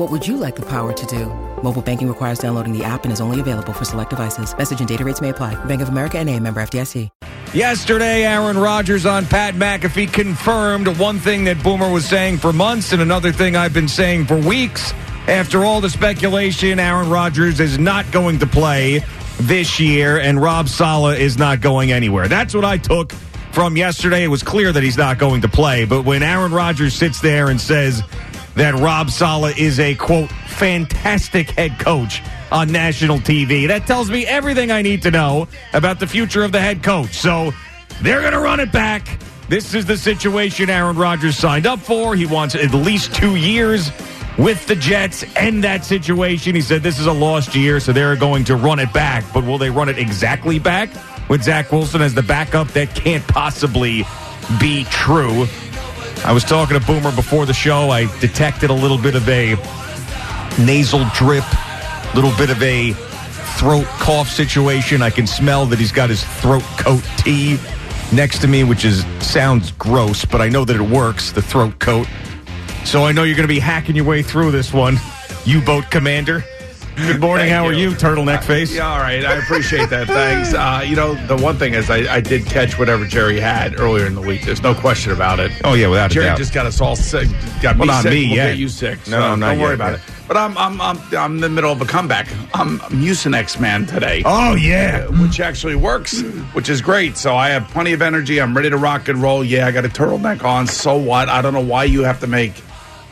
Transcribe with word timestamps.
What 0.00 0.10
would 0.10 0.26
you 0.26 0.38
like 0.38 0.56
the 0.56 0.62
power 0.62 0.94
to 0.94 1.06
do? 1.06 1.26
Mobile 1.62 1.82
banking 1.82 2.08
requires 2.08 2.38
downloading 2.38 2.72
the 2.72 2.82
app 2.82 3.04
and 3.04 3.12
is 3.12 3.20
only 3.20 3.38
available 3.38 3.74
for 3.74 3.84
select 3.84 4.08
devices. 4.08 4.56
Message 4.56 4.78
and 4.78 4.88
data 4.88 5.04
rates 5.04 5.20
may 5.20 5.28
apply. 5.28 5.62
Bank 5.66 5.82
of 5.82 5.90
America 5.90 6.18
and 6.18 6.26
a 6.30 6.40
member 6.40 6.62
FDIC. 6.62 7.10
Yesterday, 7.52 8.24
Aaron 8.24 8.56
Rodgers 8.56 9.04
on 9.04 9.26
Pat 9.26 9.56
McAfee 9.56 10.10
confirmed 10.10 10.88
one 10.98 11.18
thing 11.18 11.44
that 11.44 11.62
Boomer 11.62 11.92
was 11.92 12.06
saying 12.06 12.38
for 12.38 12.50
months 12.50 12.94
and 12.94 13.02
another 13.02 13.30
thing 13.30 13.56
I've 13.56 13.74
been 13.74 13.88
saying 13.88 14.24
for 14.24 14.38
weeks. 14.38 14.94
After 15.28 15.66
all 15.66 15.82
the 15.82 15.90
speculation, 15.90 16.78
Aaron 16.78 17.10
Rodgers 17.10 17.60
is 17.60 17.78
not 17.78 18.10
going 18.10 18.38
to 18.38 18.46
play 18.46 19.04
this 19.38 19.78
year, 19.78 20.18
and 20.18 20.40
Rob 20.40 20.70
Saleh 20.70 21.18
is 21.18 21.36
not 21.36 21.60
going 21.60 21.92
anywhere. 21.92 22.26
That's 22.26 22.54
what 22.54 22.64
I 22.64 22.78
took 22.78 23.12
from 23.52 23.76
yesterday. 23.76 24.24
It 24.24 24.28
was 24.28 24.42
clear 24.42 24.72
that 24.72 24.82
he's 24.82 24.96
not 24.96 25.18
going 25.18 25.42
to 25.42 25.48
play, 25.48 25.84
but 25.84 26.06
when 26.06 26.22
Aaron 26.22 26.52
Rodgers 26.52 26.94
sits 26.94 27.20
there 27.20 27.50
and 27.50 27.60
says 27.60 28.02
that 28.60 28.74
Rob 28.74 29.08
Saleh 29.08 29.56
is 29.58 29.80
a 29.80 29.94
quote 29.94 30.30
fantastic 30.46 31.48
head 31.52 31.78
coach 31.78 32.20
on 32.52 32.70
national 32.70 33.16
TV. 33.16 33.66
That 33.66 33.86
tells 33.86 34.10
me 34.10 34.26
everything 34.26 34.70
I 34.70 34.82
need 34.82 35.00
to 35.04 35.10
know 35.10 35.48
about 35.72 35.98
the 35.98 36.06
future 36.06 36.42
of 36.42 36.52
the 36.52 36.60
head 36.60 36.82
coach. 36.82 37.14
So 37.14 37.52
they're 38.02 38.20
going 38.20 38.34
to 38.34 38.38
run 38.38 38.60
it 38.60 38.70
back. 38.70 39.18
This 39.48 39.72
is 39.72 39.86
the 39.86 39.96
situation 39.96 40.68
Aaron 40.68 40.94
Rodgers 40.94 41.38
signed 41.38 41.66
up 41.66 41.78
for. 41.78 42.14
He 42.14 42.26
wants 42.26 42.54
at 42.54 42.74
least 42.74 43.14
two 43.14 43.36
years 43.36 43.90
with 44.36 44.66
the 44.66 44.76
Jets. 44.76 45.24
End 45.36 45.64
that 45.64 45.82
situation. 45.86 46.54
He 46.54 46.60
said 46.60 46.82
this 46.82 46.98
is 46.98 47.06
a 47.06 47.12
lost 47.12 47.54
year, 47.54 47.80
so 47.80 47.94
they're 47.94 48.14
going 48.14 48.44
to 48.44 48.56
run 48.56 48.78
it 48.78 48.92
back. 48.92 49.24
But 49.32 49.46
will 49.46 49.56
they 49.56 49.70
run 49.70 49.88
it 49.88 49.98
exactly 49.98 50.58
back 50.58 50.90
with 51.30 51.42
Zach 51.42 51.72
Wilson 51.72 52.02
as 52.02 52.12
the 52.12 52.22
backup? 52.22 52.68
That 52.68 52.94
can't 52.94 53.26
possibly 53.26 54.04
be 54.60 54.84
true. 54.84 55.46
I 56.24 56.32
was 56.32 56.44
talking 56.44 56.78
to 56.78 56.86
Boomer 56.86 57.12
before 57.12 57.46
the 57.46 57.54
show. 57.54 57.90
I 57.90 58.04
detected 58.20 58.70
a 58.70 58.74
little 58.74 58.98
bit 58.98 59.14
of 59.14 59.26
a 59.28 59.56
nasal 60.62 61.04
drip, 61.14 61.44
little 62.14 62.32
bit 62.36 62.50
of 62.50 62.62
a 62.62 62.92
throat 63.58 63.86
cough 63.98 64.28
situation. 64.28 65.00
I 65.00 65.10
can 65.10 65.26
smell 65.26 65.64
that 65.66 65.78
he's 65.78 65.92
got 65.92 66.10
his 66.10 66.22
throat 66.24 66.62
coat 66.78 67.02
tea 67.16 67.58
next 68.12 68.40
to 68.40 68.48
me, 68.48 68.64
which 68.64 68.84
is 68.84 69.04
sounds 69.20 69.72
gross, 69.72 70.24
but 70.24 70.40
I 70.40 70.48
know 70.48 70.64
that 70.66 70.76
it 70.76 70.82
works, 70.82 71.32
the 71.32 71.42
throat 71.42 71.78
coat. 71.78 72.06
So 72.84 73.04
I 73.04 73.12
know 73.12 73.24
you're 73.24 73.36
going 73.36 73.48
to 73.48 73.54
be 73.54 73.58
hacking 73.58 73.96
your 73.96 74.04
way 74.04 74.22
through 74.22 74.50
this 74.50 74.72
one, 74.72 74.98
U-boat 75.46 75.90
commander. 75.90 76.44
Good 77.06 77.20
morning. 77.20 77.46
Thank 77.48 77.52
How 77.56 77.66
are 77.66 77.72
you. 77.72 77.90
you, 77.90 77.96
turtleneck 77.96 78.44
face? 78.44 78.74
Yeah, 78.74 78.86
all 78.92 78.98
right. 78.98 79.24
I 79.24 79.34
appreciate 79.36 79.88
that. 79.90 80.06
Thanks. 80.06 80.52
Uh, 80.54 80.82
you 80.86 80.94
know, 80.96 81.14
the 81.26 81.36
one 81.36 81.56
thing 81.56 81.74
is 81.74 81.88
I, 81.90 82.16
I 82.16 82.20
did 82.20 82.44
catch 82.46 82.78
whatever 82.78 83.06
Jerry 83.06 83.40
had 83.40 83.78
earlier 83.80 84.06
in 84.06 84.14
the 84.14 84.20
week. 84.20 84.42
There's 84.44 84.62
no 84.62 84.74
question 84.74 85.10
about 85.12 85.40
it. 85.40 85.50
Oh 85.64 85.74
yeah, 85.74 85.88
without 85.88 86.10
a 86.10 86.14
Jerry 86.14 86.26
doubt. 86.26 86.38
just 86.38 86.52
got 86.52 86.66
us 86.66 86.80
all 86.80 86.96
sick. 86.96 87.28
Got 87.62 87.76
me 87.76 87.80
Well, 87.80 87.86
not 87.88 88.02
sick. 88.02 88.12
me 88.12 88.26
we'll 88.26 88.36
yet. 88.36 88.48
get 88.50 88.58
you 88.58 88.68
sick. 88.68 88.98
No, 89.08 89.18
So 89.20 89.34
not 89.34 89.50
don't 89.52 89.58
worry 89.60 89.68
yet, 89.70 89.74
about 89.74 89.90
yeah. 89.92 89.96
it. 89.96 90.02
But 90.28 90.36
I'm 90.36 90.56
I'm 90.58 90.80
I'm 90.80 90.98
I'm 91.16 91.34
in 91.36 91.40
the 91.40 91.48
middle 91.48 91.72
of 91.72 91.80
a 91.80 91.86
comeback. 91.86 92.28
I'm, 92.54 92.80
I'm 92.82 92.92
Mucinex 92.92 93.58
man 93.60 93.86
today. 93.86 94.22
oh 94.24 94.54
yeah. 94.54 95.06
Which 95.06 95.40
actually 95.40 95.76
works, 95.76 96.20
which 96.52 96.68
is 96.68 96.80
great. 96.82 97.16
So 97.16 97.34
I 97.34 97.48
have 97.48 97.66
plenty 97.68 97.92
of 97.92 98.02
energy. 98.02 98.40
I'm 98.40 98.54
ready 98.56 98.70
to 98.70 98.76
rock 98.76 99.08
and 99.08 99.20
roll. 99.22 99.42
Yeah, 99.42 99.66
I 99.66 99.72
got 99.72 99.84
a 99.84 99.88
turtleneck 99.88 100.44
on. 100.44 100.66
So 100.66 100.96
what? 100.96 101.28
I 101.28 101.40
don't 101.42 101.54
know 101.54 101.64
why 101.64 101.84
you 101.84 102.02
have 102.04 102.20
to 102.20 102.26
make 102.26 102.62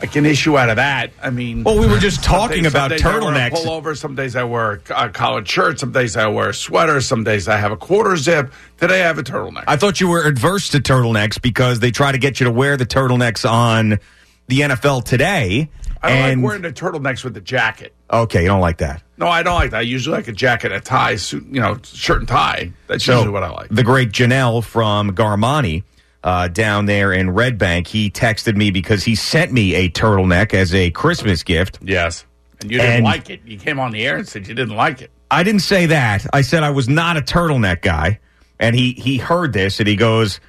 like 0.01 0.15
an 0.15 0.25
issue 0.25 0.57
out 0.57 0.69
of 0.69 0.77
that. 0.77 1.11
I 1.21 1.29
mean, 1.29 1.63
Well, 1.63 1.77
we 1.79 1.87
were 1.87 1.97
just 1.99 2.23
talking 2.23 2.63
days- 2.63 2.71
about 2.73 2.89
days 2.89 3.03
I 3.03 3.07
wear 3.09 3.17
a 3.17 3.21
turtlenecks. 3.21 3.51
Pullover. 3.65 3.97
Some 3.97 4.15
days 4.15 4.35
I 4.35 4.43
wear 4.43 4.81
a 4.95 5.09
collared 5.09 5.47
shirt. 5.47 5.79
Some 5.79 5.91
days 5.91 6.15
I 6.15 6.27
wear 6.27 6.49
a 6.49 6.53
sweater. 6.53 7.01
Some 7.01 7.23
days 7.23 7.47
I 7.47 7.57
have 7.57 7.71
a 7.71 7.77
quarter 7.77 8.15
zip. 8.17 8.51
Today 8.79 9.03
I 9.03 9.07
have 9.07 9.17
a 9.17 9.23
turtleneck. 9.23 9.65
I 9.67 9.75
thought 9.75 9.99
you 9.99 10.07
were 10.07 10.23
adverse 10.23 10.69
to 10.69 10.79
turtlenecks 10.79 11.41
because 11.41 11.79
they 11.79 11.91
try 11.91 12.11
to 12.11 12.17
get 12.17 12.39
you 12.39 12.45
to 12.45 12.51
wear 12.51 12.77
the 12.77 12.85
turtlenecks 12.85 13.49
on 13.49 13.99
the 14.47 14.61
NFL 14.61 15.03
today. 15.03 15.69
I 16.01 16.09
don't 16.09 16.17
and 16.17 16.41
like 16.41 16.47
wearing 16.47 16.61
the 16.61 16.71
turtlenecks 16.71 17.25
with 17.25 17.33
the 17.33 17.41
jacket. 17.41 17.93
okay, 18.09 18.41
you 18.43 18.47
don't 18.47 18.61
like 18.61 18.77
that. 18.77 19.03
No, 19.17 19.27
I 19.27 19.43
don't 19.43 19.55
like 19.55 19.71
that. 19.71 19.79
I 19.79 19.81
usually 19.81 20.15
like 20.15 20.29
a 20.29 20.31
jacket, 20.31 20.71
a 20.71 20.79
tie, 20.79 21.17
suit, 21.17 21.45
you 21.51 21.59
know, 21.59 21.77
shirt 21.83 22.19
and 22.19 22.27
tie. 22.27 22.71
That's 22.87 23.05
usually 23.05 23.29
what 23.31 23.43
I 23.43 23.49
like. 23.49 23.67
The 23.69 23.83
great 23.83 24.11
Janelle 24.13 24.63
from 24.63 25.13
Garmani 25.13 25.83
uh, 26.23 26.47
down 26.49 26.85
there 26.85 27.11
in 27.13 27.29
Red 27.31 27.57
Bank, 27.57 27.87
he 27.87 28.09
texted 28.09 28.55
me 28.55 28.71
because 28.71 29.03
he 29.03 29.15
sent 29.15 29.51
me 29.51 29.73
a 29.75 29.89
turtleneck 29.89 30.53
as 30.53 30.73
a 30.73 30.91
Christmas 30.91 31.43
gift. 31.43 31.79
yes. 31.81 32.25
And 32.61 32.69
you 32.71 32.77
didn't 32.77 32.95
And- 32.97 33.05
like 33.05 33.29
it. 33.29 33.39
You 33.45 33.57
came 33.57 33.79
on 33.79 33.91
the 33.91 34.05
air 34.05 34.17
and 34.17 34.27
said 34.27 34.45
you 34.47 34.53
didn't 34.53 34.75
like 34.75 35.01
it. 35.01 35.11
I 35.31 35.43
didn't 35.43 35.61
say 35.61 35.85
that. 35.85 36.25
I 36.33 36.41
said 36.41 36.61
I 36.63 36.71
was 36.71 36.89
not 36.89 37.15
a 37.15 37.21
turtleneck 37.21 37.81
guy. 37.81 38.19
And 38.59 38.75
he, 38.75 38.91
he 38.93 39.17
heard 39.17 39.53
this 39.53 39.79
and 39.79 39.87
he 39.87 39.95
goes, 39.95 40.41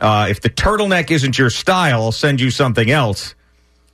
uh, 0.00 0.28
if 0.30 0.40
the 0.40 0.48
turtleneck 0.48 1.10
isn't 1.10 1.36
your 1.36 1.50
style, 1.50 2.00
I'll 2.04 2.12
send 2.12 2.40
you 2.40 2.50
something 2.50 2.90
else. 2.90 3.34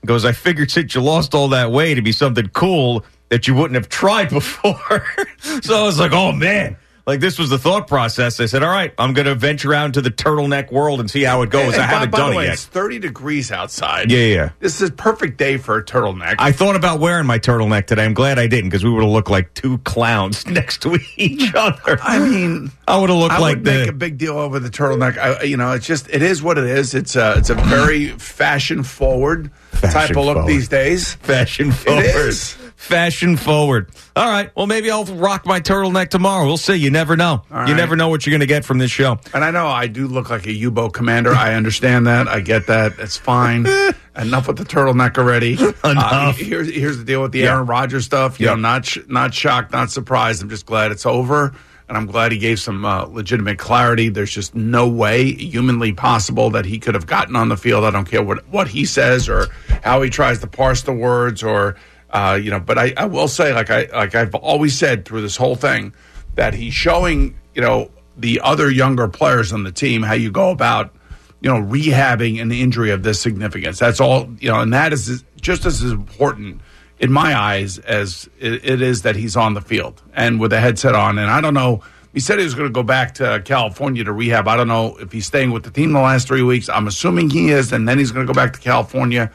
He 0.03 0.07
goes, 0.07 0.25
I 0.25 0.31
figured 0.31 0.71
since 0.71 0.95
you 0.95 1.01
lost 1.01 1.35
all 1.35 1.49
that 1.49 1.73
weight, 1.73 1.93
it'd 1.93 2.05
be 2.05 2.13
something 2.13 2.47
cool 2.51 3.05
that 3.31 3.49
you 3.49 3.55
wouldn't 3.57 3.75
have 3.75 3.89
tried 3.89 4.29
before. 4.31 5.05
so 5.41 5.83
I 5.83 5.83
was 5.83 5.99
like, 5.99 6.13
oh 6.13 6.31
man. 6.31 6.77
Like 7.07 7.21
this 7.21 7.39
was 7.39 7.51
the 7.51 7.59
thought 7.59 7.87
process. 7.87 8.41
I 8.41 8.47
said, 8.47 8.65
all 8.65 8.69
right, 8.71 8.93
I'm 8.99 9.13
going 9.15 9.27
to 9.27 9.37
venture 9.37 9.73
out 9.73 9.87
into 9.87 10.01
the 10.01 10.11
turtleneck 10.11 10.73
world 10.73 10.99
and 10.99 11.09
see 11.09 11.23
how 11.23 11.43
it 11.43 11.51
goes. 11.51 11.75
And 11.75 11.83
I 11.83 11.87
by- 11.87 11.93
haven't 11.93 12.11
by 12.11 12.19
done 12.19 12.33
the 12.35 12.41
it 12.41 12.45
yet. 12.47 12.53
It's 12.55 12.65
30 12.67 12.99
degrees 12.99 13.53
outside. 13.53 14.11
Yeah, 14.11 14.19
yeah. 14.19 14.51
This 14.59 14.81
is 14.83 14.89
a 14.89 14.93
perfect 14.93 15.37
day 15.37 15.57
for 15.57 15.77
a 15.79 15.85
turtleneck. 15.85 16.35
I 16.41 16.51
thought 16.51 16.75
about 16.75 16.99
wearing 16.99 17.25
my 17.27 17.39
turtleneck 17.39 17.87
today. 17.87 18.05
I'm 18.05 18.13
glad 18.15 18.41
I 18.41 18.49
didn't 18.49 18.71
because 18.71 18.83
we 18.83 18.91
would 18.91 19.05
have 19.05 19.13
looked 19.13 19.31
like 19.31 19.55
two 19.55 19.79
clowns 19.79 20.45
next 20.49 20.83
to 20.83 20.99
each 21.17 21.55
other. 21.55 21.97
I 22.03 22.19
mean, 22.19 22.73
I 22.89 22.99
would 22.99 23.09
have 23.11 23.19
looked 23.21 23.35
I 23.35 23.39
like 23.39 23.57
would 23.59 23.65
the. 23.67 23.79
make 23.83 23.89
a 23.89 23.93
big 23.93 24.19
deal 24.19 24.37
over 24.37 24.59
the 24.59 24.69
turtleneck. 24.71 25.17
I, 25.17 25.43
you 25.45 25.57
know, 25.57 25.71
it's 25.73 25.87
just 25.87 26.09
it 26.11 26.23
is 26.23 26.43
what 26.43 26.59
it 26.59 26.65
is. 26.65 26.93
It's 26.93 27.15
a 27.15 27.35
it's 27.39 27.51
a 27.51 27.55
very 27.55 28.09
fashion 28.19 28.83
forward 28.83 29.53
type 29.81 30.11
of 30.11 30.17
look 30.17 30.35
forward. 30.39 30.49
these 30.51 30.67
days. 30.67 31.15
Fashion 31.15 31.71
forward. 31.71 32.05
is. 32.05 32.57
Fashion 32.77 33.37
forward. 33.39 33.91
All 34.15 34.27
right. 34.31 34.55
Well, 34.55 34.67
maybe 34.67 34.91
I'll 34.91 35.05
rock 35.07 35.47
my 35.47 35.61
turtleneck 35.61 36.11
tomorrow. 36.11 36.45
We'll 36.47 36.59
see. 36.59 36.75
You 36.77 36.91
never 36.91 37.17
know. 37.17 37.43
All 37.51 37.67
You 37.69 37.75
never 37.75 37.97
know 37.97 38.09
what 38.09 38.27
you're 38.27 38.33
going 38.33 38.41
to 38.41 38.47
get 38.47 38.65
from 38.67 38.79
this 38.79 38.91
show. 38.91 39.19
And 39.33 39.43
I 39.43 39.51
know 39.51 39.67
I 39.67 39.87
do 39.87 40.07
look 40.07 40.29
like 40.29 40.47
a 40.47 40.53
U-boat 40.53 40.91
commander. 40.93 41.33
I 41.35 41.55
understand 41.55 42.07
that. 42.07 42.29
I 42.29 42.41
get 42.41 42.67
that. 42.67 42.93
It's 42.99 43.17
fine. 43.17 43.67
Enough 44.17 44.47
with 44.49 44.59
the 44.59 44.65
turtleneck 44.65 45.17
already. 45.19 45.55
Enough. 45.85 46.37
here's 46.37 46.73
here's 46.73 46.99
the 46.99 47.05
deal 47.05 47.23
with 47.23 47.33
the 47.33 47.41
Yeah. 47.41 47.55
Aaron 47.55 47.67
Rodgers 47.67 48.05
stuff. 48.05 48.39
You 48.39 48.47
Yeah. 48.47 48.55
know, 48.55 48.61
not 48.61 48.85
sh- 48.87 48.99
not 49.09 49.33
shocked, 49.35 49.73
not 49.73 49.91
surprised. 49.91 50.43
I'm 50.43 50.49
just 50.51 50.65
glad 50.67 50.91
it's 50.93 51.05
over, 51.07 51.55
and 51.89 51.97
I'm 51.99 52.07
glad 52.07 52.33
he 52.33 52.39
gave 52.39 52.59
some 52.61 52.85
uh, 52.85 53.05
legitimate 53.05 53.59
clarity. 53.59 54.09
There's 54.11 54.31
just 54.33 54.55
no 54.55 54.89
way 54.89 55.33
humanly 55.35 55.93
possible 55.93 56.49
that 56.51 56.65
he 56.67 56.79
could 56.79 56.95
have 56.95 57.07
gotten 57.07 57.37
on 57.37 57.49
the 57.51 57.57
field. 57.59 57.85
I 57.85 57.91
don't 57.91 58.09
care 58.09 58.23
what 58.23 58.47
what 58.49 58.69
he 58.69 58.85
says 58.87 59.29
or 59.29 59.49
how 59.83 60.01
he 60.03 60.09
tries 60.09 60.39
to 60.41 60.47
parse 60.47 60.83
the 60.83 60.93
words 60.95 61.43
or 61.43 61.77
uh, 62.11 62.39
you 62.41 62.51
know. 62.51 62.61
But 62.61 62.79
I, 62.79 62.95
I 62.97 63.07
will 63.07 63.29
say, 63.29 63.53
like 63.53 63.71
I 63.71 63.89
like 63.93 64.15
I've 64.15 64.35
always 64.35 64.77
said 64.77 65.05
through 65.05 65.23
this 65.23 65.37
whole 65.37 65.57
thing, 65.57 65.95
that 66.35 66.55
he's 66.55 66.75
showing 66.75 67.37
you 67.55 67.63
know 67.63 67.91
the 68.17 68.41
other 68.43 68.71
younger 68.71 69.09
players 69.09 69.53
on 69.53 69.65
the 69.65 69.73
team 69.73 70.03
how 70.03 70.15
you 70.15 70.31
go 70.31 70.51
about 70.51 70.95
you 71.41 71.51
know 71.51 71.61
rehabbing 71.61 72.41
an 72.41 72.53
injury 72.53 72.91
of 72.91 73.03
this 73.03 73.21
significance. 73.21 73.79
That's 73.79 74.01
all 74.01 74.29
you 74.39 74.49
know, 74.49 74.61
and 74.61 74.73
that 74.73 74.93
is 74.93 75.25
just 75.41 75.67
as 75.67 75.83
important 75.83 76.61
in 76.99 77.13
my 77.13 77.39
eyes 77.39 77.79
as 77.79 78.29
it, 78.39 78.65
it 78.65 78.83
is 78.83 79.03
that 79.03 79.17
he's 79.17 79.37
on 79.37 79.55
the 79.55 79.61
field 79.61 80.03
and 80.15 80.41
with 80.41 80.53
a 80.53 80.61
headset 80.61 80.95
on. 80.95 81.19
And 81.19 81.31
I 81.31 81.41
don't 81.41 81.55
know. 81.55 81.83
He 82.13 82.21
said 82.21 82.39
he 82.39 82.45
was 82.45 82.55
going 82.55 82.69
to 82.69 82.73
go 82.73 82.83
back 82.83 83.15
to 83.15 83.43
California 83.45 84.03
to 84.05 84.13
rehab. 84.13 84.49
I 84.49 84.57
don't 84.57 84.69
know 84.69 84.97
if 84.97 85.13
he's 85.13 85.27
staying 85.27 85.51
with 85.51 85.65
the 85.65 85.71
team 85.71 85.93
the 85.93 86.01
last 86.01 86.27
three 86.27 86.43
weeks. 86.43 86.71
I'm 86.71 86.87
assuming 86.87 87.29
he 87.29 87.51
is, 87.51 87.73
and 87.73 87.87
then 87.87 87.99
he's 87.99 88.11
going 88.11 88.27
to 88.27 88.33
go 88.33 88.35
back 88.35 88.55
to 88.55 88.59
California, 88.59 89.31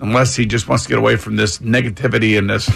unless 0.00 0.36
he 0.36 0.46
just 0.46 0.68
wants 0.68 0.84
to 0.84 0.88
get 0.90 0.98
away 0.98 1.16
from 1.16 1.36
this 1.36 1.58
negativity 1.58 2.38
and 2.38 2.48
this 2.50 2.70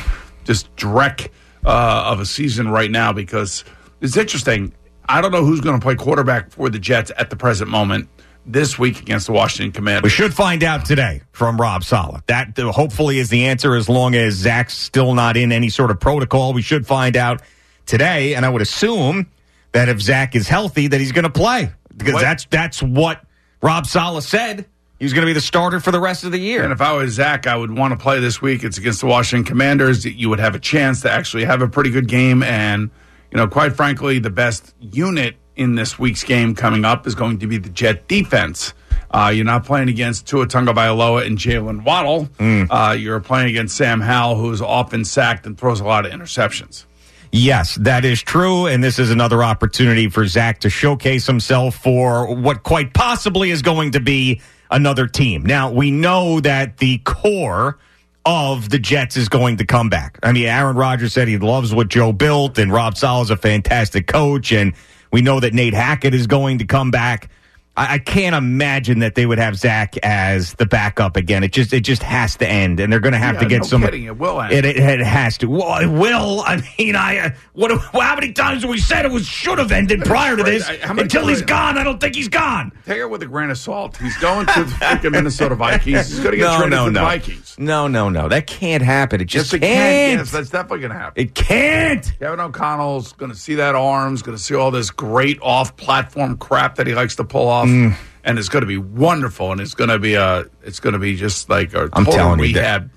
just 0.45 0.75
dreck 0.77 1.29
uh, 1.65 2.05
of 2.07 2.21
a 2.21 2.27
season 2.27 2.69
right 2.69 2.91
now. 2.91 3.13
Because 3.13 3.65
it's 4.01 4.17
interesting. 4.17 4.73
I 5.09 5.21
don't 5.21 5.33
know 5.33 5.45
who's 5.45 5.61
going 5.61 5.79
to 5.79 5.83
play 5.85 5.97
quarterback 5.97 6.51
for 6.51 6.69
the 6.69 6.79
Jets 6.79 7.11
at 7.17 7.31
the 7.31 7.37
present 7.37 7.69
moment 7.71 8.09
this 8.47 8.79
week 8.79 9.01
against 9.01 9.27
the 9.27 9.33
Washington 9.33 9.73
Commanders. 9.73 10.05
We 10.05 10.09
should 10.11 10.33
find 10.33 10.63
out 10.65 10.85
today 10.85 11.23
from 11.33 11.61
Rob 11.61 11.85
Saleh. 11.85 12.23
That 12.27 12.59
uh, 12.59 12.73
hopefully 12.73 13.19
is 13.19 13.29
the 13.29 13.47
answer 13.47 13.75
as 13.75 13.89
long 13.89 14.15
as 14.15 14.35
Zach's 14.35 14.75
still 14.77 15.15
not 15.15 15.37
in 15.37 15.53
any 15.53 15.69
sort 15.69 15.91
of 15.91 16.01
protocol. 16.01 16.53
We 16.53 16.63
should 16.63 16.87
find 16.87 17.17
out 17.17 17.43
today, 17.87 18.35
and 18.35 18.47
I 18.47 18.49
would 18.49 18.63
assume 18.63 19.27
that 19.73 19.89
if 19.89 20.01
Zach 20.01 20.35
is 20.35 20.49
healthy, 20.49 20.87
that 20.89 21.01
he's 21.01 21.13
going 21.13 21.25
to 21.25 21.31
play 21.31 21.71
because 21.97 22.15
What? 22.15 22.23
that's 22.23 22.45
that's 22.47 22.83
what 22.83 23.23
Rob 23.63 23.87
Saleh 23.87 24.23
said. 24.23 24.67
He 25.01 25.07
was 25.07 25.15
going 25.15 25.23
to 25.23 25.27
be 25.27 25.33
the 25.33 25.41
starter 25.41 25.81
for 25.81 25.93
the 25.93 25.99
rest 25.99 26.25
of 26.25 26.31
the 26.31 26.39
year. 26.39 26.63
And 26.63 26.75
if 26.75 26.83
I 26.83 26.93
was 26.93 27.15
Zach, 27.15 27.47
I 27.47 27.57
would 27.57 27.71
want 27.71 27.93
to 27.93 27.97
play 27.99 28.21
this 28.21 28.43
week. 28.43 28.63
It's 28.63 28.77
against 28.77 29.01
the 29.01 29.07
Washington 29.07 29.47
Commanders. 29.47 30.05
You 30.05 30.29
would 30.29 30.41
have 30.41 30.55
a 30.55 30.59
chance 30.59 31.01
to 31.01 31.11
actually 31.11 31.47
have 31.47 31.63
a 31.63 31.69
pretty 31.69 31.89
good 31.89 32.07
game. 32.07 32.43
And, 32.43 32.91
you 33.31 33.39
know, 33.39 33.49
quite 33.49 33.75
frankly, 33.75 34.19
the 34.19 34.29
best 34.29 34.75
unit 34.79 35.37
in 35.57 35.75
this 35.75 35.99
week's 35.99 36.23
game 36.23 36.55
coming 36.55 36.85
up 36.85 37.07
is 37.07 37.15
going 37.15 37.39
to 37.39 37.47
be 37.47 37.57
the 37.57 37.71
Jet 37.71 38.09
defense. 38.09 38.75
Uh, 39.11 39.33
you're 39.35 39.47
not 39.47 39.65
playing 39.65 39.89
against 39.89 40.29
Tua 40.29 40.47
Tagovailoa 40.47 41.27
and 41.27 41.39
Jaylen 41.39 41.83
Waddle. 41.83 42.29
Uh, 42.71 42.93
you're 42.93 43.21
playing 43.21 43.49
against 43.49 43.79
Sam 43.79 44.03
Howell, 44.03 44.37
who's 44.37 44.61
often 44.61 45.07
sacked 45.07 45.47
and 45.47 45.57
throws 45.57 45.81
a 45.81 45.85
lot 45.85 46.05
of 46.05 46.13
interceptions. 46.13 46.85
Yes, 47.33 47.77
that 47.77 48.05
is 48.05 48.21
true. 48.21 48.67
And 48.67 48.83
this 48.83 48.99
is 48.99 49.11
another 49.11 49.43
opportunity 49.43 50.09
for 50.09 50.27
Zach 50.27 50.61
to 50.61 50.71
showcase 50.71 51.27
himself 51.27 51.77
for 51.77 52.35
what 52.35 52.63
quite 52.65 52.93
possibly 52.93 53.51
is 53.51 53.63
going 53.63 53.93
to 53.93 54.01
be 54.01 54.41
another 54.71 55.07
team. 55.07 55.45
Now, 55.45 55.71
we 55.71 55.91
know 55.91 56.41
that 56.41 56.79
the 56.79 56.99
core 56.99 57.79
of 58.27 58.69
the 58.69 58.79
Jets 58.79 59.17
is 59.17 59.29
going 59.29 59.59
to 59.59 59.65
come 59.65 59.89
back. 59.89 60.19
I 60.23 60.33
mean, 60.33 60.47
Aaron 60.47 60.77
Rodgers 60.77 61.13
said 61.13 61.29
he 61.29 61.39
loves 61.39 61.75
what 61.75 61.89
Joe 61.89 62.13
built, 62.13 62.59
and 62.59 62.73
Rob 62.73 62.97
Saleh 62.97 63.25
is 63.27 63.31
a 63.31 63.37
fantastic 63.37 64.07
coach. 64.07 64.53
And 64.53 64.75
we 65.13 65.23
know 65.23 65.41
that 65.41 65.55
Nate 65.55 65.75
Hackett 65.75 66.15
is 66.15 66.27
going 66.27 66.59
to 66.59 66.65
come 66.65 66.91
back. 66.91 67.31
I, 67.77 67.95
I 67.95 67.99
can't 67.99 68.35
imagine 68.35 68.99
that 68.99 69.15
they 69.15 69.25
would 69.27 69.39
have 69.39 69.57
Zach 69.57 69.97
as 70.03 70.55
the 70.55 70.67
backup 70.67 71.17
again. 71.17 71.45
It 71.45 71.53
just 71.53 71.73
it 71.73 71.81
just 71.81 72.03
has 72.03 72.37
to 72.39 72.47
end, 72.49 72.81
and 72.81 72.93
they're 72.93 73.01
going 73.01 73.13
to 73.13 73.19
have 73.19 73.37
Yeah, 73.37 73.41
to 73.43 73.47
get 73.49 73.59
no 73.63 73.67
some. 73.69 73.83
kidding, 73.83 74.05
it 74.05 74.19
will 74.19 74.41
end. 74.41 74.53
It, 74.53 74.65
it, 74.65 74.77
it 74.77 75.01
has 75.01 75.39
to. 75.39 75.47
Well, 75.49 75.79
it 75.79 75.87
will. 75.87 76.41
I 76.41 76.63
mean, 76.79 76.97
I 76.97 77.19
uh, 77.19 77.31
what? 77.53 77.71
How 77.81 78.15
many 78.17 78.33
times 78.33 78.63
have 78.63 78.71
we 78.71 78.79
said 78.79 79.05
it 79.07 79.13
was 79.13 79.27
should 79.27 79.59
have 79.59 79.71
ended 79.73 80.01
prior 80.05 80.37
to 80.37 80.43
this? 80.43 80.69
I- 80.69 80.75
Until 80.83 81.29
he's 81.29 81.39
times- 81.39 81.49
gone, 81.49 81.79
I 81.79 81.85
don't 81.85 82.01
think 82.01 82.17
he's 82.17 82.29
gone. 82.29 82.73
Take 82.87 82.99
it 82.99 83.07
with 83.09 83.23
a 83.23 83.27
grain 83.27 83.51
of 83.51 83.59
salt. 83.59 83.97
He's 83.99 84.17
going 84.19 84.47
to 84.47 84.65
the 84.65 84.71
freaking 84.73 85.13
Minnesota 85.13 85.55
Vikings. 85.55 86.09
He's 86.11 86.19
going 86.21 86.33
to 86.33 86.37
get 86.39 86.45
No, 86.51 86.57
traded 86.59 86.71
no, 86.73 86.85
to 86.87 86.91
the 86.91 87.01
no, 87.01 87.05
Vikings. 87.05 87.55
no, 87.59 87.87
no, 87.89 88.09
no. 88.09 88.29
That 88.29 88.47
can't 88.49 88.83
happen. 88.83 89.21
It 89.21 89.33
Yes, 89.33 89.45
just 89.49 89.51
can. 89.53 89.61
can't. 89.61 90.19
Yes, 90.19 90.31
that's 90.33 90.51
definitely 90.51 90.81
going 90.81 90.93
to 90.93 90.99
happen. 90.99 91.23
it 91.23 91.35
can't. 91.37 92.13
Kevin 92.19 92.41
O'Connell's 92.41 93.13
going 93.13 93.31
to 93.31 93.39
see 93.39 93.55
that 93.55 93.75
arms, 93.77 94.23
going 94.23 94.37
to 94.37 94.43
see 94.43 94.55
all 94.55 94.71
this 94.73 94.91
great 94.91 95.39
off-platform 95.41 96.37
crap 96.39 96.75
that 96.77 96.87
he 96.87 96.95
likes 96.95 97.15
to 97.17 97.25
pull 97.25 97.47
off, 97.49 97.60
Mm. 97.69 97.97
and 98.25 98.39
it's 98.39 98.49
going 98.49 98.63
to 98.63 98.67
be 98.67 98.79
wonderful. 98.79 99.53
And 99.53 99.61
it's 99.61 99.75
going 99.75 99.91
to 99.91 99.99
be 99.99 100.15
a, 100.15 100.45
it's 100.63 100.81
going 100.81 100.93
to 100.95 100.99
be 100.99 101.17
just 101.17 101.49
like 101.51 101.75
a 101.75 101.89
I'm 101.93 102.05
total 102.05 102.13
telling 102.13 102.41
you 102.41 102.55
that- 102.55 102.83
rehab. 102.83 102.91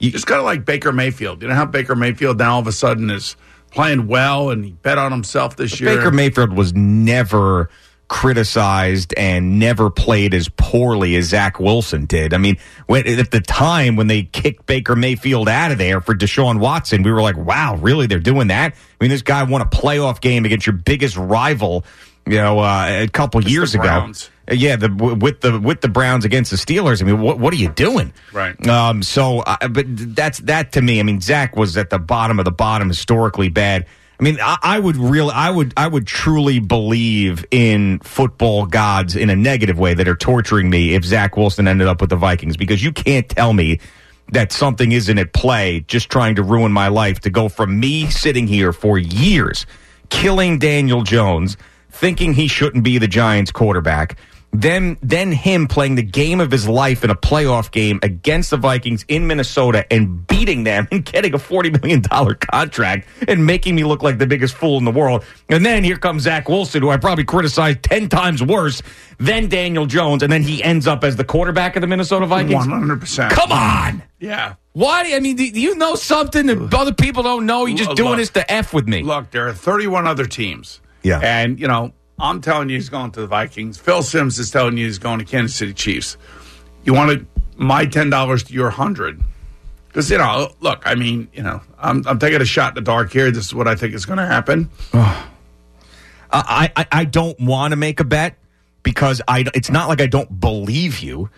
just 0.00 0.26
kind 0.26 0.38
of 0.38 0.44
like 0.44 0.64
Baker 0.64 0.92
Mayfield. 0.92 1.42
You 1.42 1.48
know 1.48 1.54
how 1.54 1.66
Baker 1.66 1.94
Mayfield 1.94 2.38
now 2.38 2.54
all 2.54 2.60
of 2.60 2.66
a 2.66 2.72
sudden 2.72 3.10
is 3.10 3.36
playing 3.70 4.06
well, 4.06 4.50
and 4.50 4.64
he 4.64 4.70
bet 4.72 4.98
on 4.98 5.10
himself 5.12 5.56
this 5.56 5.80
year. 5.80 5.96
Baker 5.96 6.10
Mayfield 6.12 6.52
was 6.52 6.72
never 6.74 7.68
criticized 8.06 9.12
and 9.16 9.58
never 9.58 9.90
played 9.90 10.34
as 10.34 10.48
poorly 10.56 11.16
as 11.16 11.24
Zach 11.26 11.58
Wilson 11.58 12.04
did. 12.06 12.32
I 12.32 12.38
mean, 12.38 12.58
when, 12.86 13.06
at 13.06 13.30
the 13.30 13.40
time 13.40 13.96
when 13.96 14.06
they 14.06 14.22
kicked 14.24 14.66
Baker 14.66 14.94
Mayfield 14.94 15.48
out 15.48 15.72
of 15.72 15.78
there 15.78 16.00
for 16.00 16.14
Deshaun 16.14 16.60
Watson, 16.60 17.02
we 17.02 17.10
were 17.10 17.22
like, 17.22 17.36
wow, 17.36 17.76
really? 17.76 18.06
They're 18.06 18.18
doing 18.20 18.48
that? 18.48 18.72
I 18.74 19.04
mean, 19.04 19.10
this 19.10 19.22
guy 19.22 19.42
won 19.42 19.62
a 19.62 19.66
playoff 19.66 20.20
game 20.20 20.44
against 20.44 20.66
your 20.66 20.76
biggest 20.76 21.16
rival, 21.16 21.84
you 22.26 22.36
know, 22.36 22.58
uh, 22.58 23.02
a 23.02 23.08
couple 23.08 23.42
years 23.42 23.74
ago. 23.74 23.84
Uh, 23.84 24.54
Yeah, 24.54 24.76
the 24.76 24.90
with 24.90 25.40
the 25.40 25.58
with 25.58 25.80
the 25.80 25.88
Browns 25.88 26.24
against 26.24 26.50
the 26.50 26.58
Steelers. 26.58 27.00
I 27.00 27.06
mean, 27.06 27.20
what 27.20 27.38
what 27.38 27.52
are 27.54 27.56
you 27.56 27.70
doing? 27.70 28.12
Right. 28.32 28.66
Um. 28.68 29.02
So, 29.02 29.40
uh, 29.40 29.68
but 29.68 29.86
that's 29.88 30.38
that 30.40 30.72
to 30.72 30.82
me. 30.82 31.00
I 31.00 31.02
mean, 31.02 31.20
Zach 31.20 31.56
was 31.56 31.76
at 31.76 31.88
the 31.88 31.98
bottom 31.98 32.38
of 32.38 32.44
the 32.44 32.52
bottom, 32.52 32.88
historically 32.88 33.48
bad. 33.48 33.86
I 34.20 34.22
mean, 34.22 34.38
I, 34.40 34.58
I 34.62 34.78
would 34.78 34.96
really, 34.96 35.32
I 35.32 35.50
would, 35.50 35.74
I 35.76 35.88
would 35.88 36.06
truly 36.06 36.60
believe 36.60 37.44
in 37.50 37.98
football 37.98 38.64
gods 38.66 39.16
in 39.16 39.28
a 39.28 39.34
negative 39.34 39.78
way 39.78 39.94
that 39.94 40.06
are 40.06 40.14
torturing 40.14 40.70
me 40.70 40.94
if 40.94 41.04
Zach 41.04 41.36
Wilson 41.36 41.66
ended 41.66 41.88
up 41.88 42.00
with 42.00 42.10
the 42.10 42.16
Vikings 42.16 42.56
because 42.56 42.82
you 42.82 42.92
can't 42.92 43.28
tell 43.28 43.52
me 43.52 43.80
that 44.30 44.52
something 44.52 44.92
isn't 44.92 45.18
at 45.18 45.32
play 45.32 45.80
just 45.88 46.10
trying 46.10 46.36
to 46.36 46.44
ruin 46.44 46.70
my 46.70 46.88
life 46.88 47.20
to 47.20 47.30
go 47.30 47.48
from 47.48 47.80
me 47.80 48.08
sitting 48.08 48.46
here 48.46 48.72
for 48.72 48.98
years 48.98 49.66
killing 50.10 50.58
Daniel 50.58 51.02
Jones, 51.02 51.56
thinking 51.94 52.34
he 52.34 52.48
shouldn't 52.48 52.84
be 52.84 52.98
the 52.98 53.08
Giants 53.08 53.50
quarterback. 53.52 54.18
Then, 54.56 54.98
then 55.02 55.32
him 55.32 55.66
playing 55.66 55.96
the 55.96 56.02
game 56.04 56.38
of 56.38 56.48
his 56.52 56.68
life 56.68 57.02
in 57.02 57.10
a 57.10 57.16
playoff 57.16 57.72
game 57.72 57.98
against 58.04 58.50
the 58.50 58.56
Vikings 58.56 59.04
in 59.08 59.26
Minnesota 59.26 59.84
and 59.92 60.24
beating 60.28 60.62
them 60.62 60.86
and 60.92 61.04
getting 61.04 61.34
a 61.34 61.40
forty 61.40 61.70
million 61.70 62.02
dollar 62.02 62.34
contract 62.34 63.08
and 63.26 63.44
making 63.44 63.74
me 63.74 63.82
look 63.82 64.04
like 64.04 64.18
the 64.18 64.28
biggest 64.28 64.54
fool 64.54 64.78
in 64.78 64.84
the 64.84 64.92
world. 64.92 65.24
And 65.48 65.66
then 65.66 65.82
here 65.82 65.96
comes 65.96 66.22
Zach 66.22 66.48
Wilson, 66.48 66.82
who 66.82 66.90
I 66.90 66.98
probably 66.98 67.24
criticized 67.24 67.82
ten 67.82 68.08
times 68.08 68.44
worse 68.44 68.80
than 69.18 69.48
Daniel 69.48 69.86
Jones, 69.86 70.22
and 70.22 70.30
then 70.32 70.42
he 70.44 70.62
ends 70.62 70.86
up 70.86 71.02
as 71.02 71.16
the 71.16 71.24
quarterback 71.24 71.74
of 71.74 71.80
the 71.80 71.88
Minnesota 71.88 72.26
Vikings. 72.26 72.54
one 72.54 72.70
hundred 72.70 73.00
percent. 73.00 73.32
Come 73.32 73.50
on. 73.50 74.04
Yeah. 74.20 74.54
Why? 74.72 75.14
I 75.14 75.18
mean, 75.18 75.34
do 75.34 75.44
you 75.44 75.74
know 75.74 75.96
something 75.96 76.46
that 76.46 76.72
other 76.74 76.94
people 76.94 77.24
don't 77.24 77.44
know? 77.46 77.66
You're 77.66 77.78
just 77.78 77.90
Look. 77.90 77.96
doing 77.96 78.16
this 78.18 78.30
to 78.30 78.48
f 78.52 78.72
with 78.72 78.86
me. 78.86 79.02
Look, 79.02 79.32
there 79.32 79.48
are 79.48 79.52
31 79.52 80.06
other 80.06 80.26
teams. 80.26 80.80
Yeah. 81.04 81.20
And, 81.22 81.60
you 81.60 81.68
know, 81.68 81.92
I'm 82.18 82.40
telling 82.40 82.68
you 82.70 82.76
he's 82.76 82.88
going 82.88 83.12
to 83.12 83.20
the 83.20 83.26
Vikings. 83.28 83.78
Phil 83.78 84.02
Simms 84.02 84.38
is 84.38 84.50
telling 84.50 84.76
you 84.76 84.86
he's 84.86 84.98
going 84.98 85.20
to 85.20 85.24
Kansas 85.24 85.56
City 85.56 85.72
Chiefs. 85.74 86.16
You 86.84 86.94
wanted 86.94 87.26
my 87.56 87.86
$10 87.86 88.46
to 88.46 88.52
your 88.52 88.64
100 88.66 89.22
Because, 89.86 90.10
you 90.10 90.18
know, 90.18 90.50
look, 90.60 90.82
I 90.86 90.94
mean, 90.96 91.28
you 91.32 91.42
know, 91.42 91.60
I'm, 91.78 92.04
I'm 92.08 92.18
taking 92.18 92.40
a 92.40 92.44
shot 92.44 92.70
in 92.70 92.74
the 92.76 92.80
dark 92.80 93.12
here. 93.12 93.30
This 93.30 93.46
is 93.46 93.54
what 93.54 93.68
I 93.68 93.74
think 93.76 93.94
is 93.94 94.06
going 94.06 94.18
to 94.18 94.26
happen. 94.26 94.68
I, 94.92 96.72
I, 96.76 96.86
I 96.90 97.04
don't 97.04 97.38
want 97.38 97.72
to 97.72 97.76
make 97.76 98.00
a 98.00 98.04
bet 98.04 98.36
because 98.82 99.22
I, 99.28 99.44
it's 99.54 99.70
not 99.70 99.88
like 99.88 100.00
I 100.00 100.06
don't 100.06 100.40
believe 100.40 100.98
you. 101.00 101.30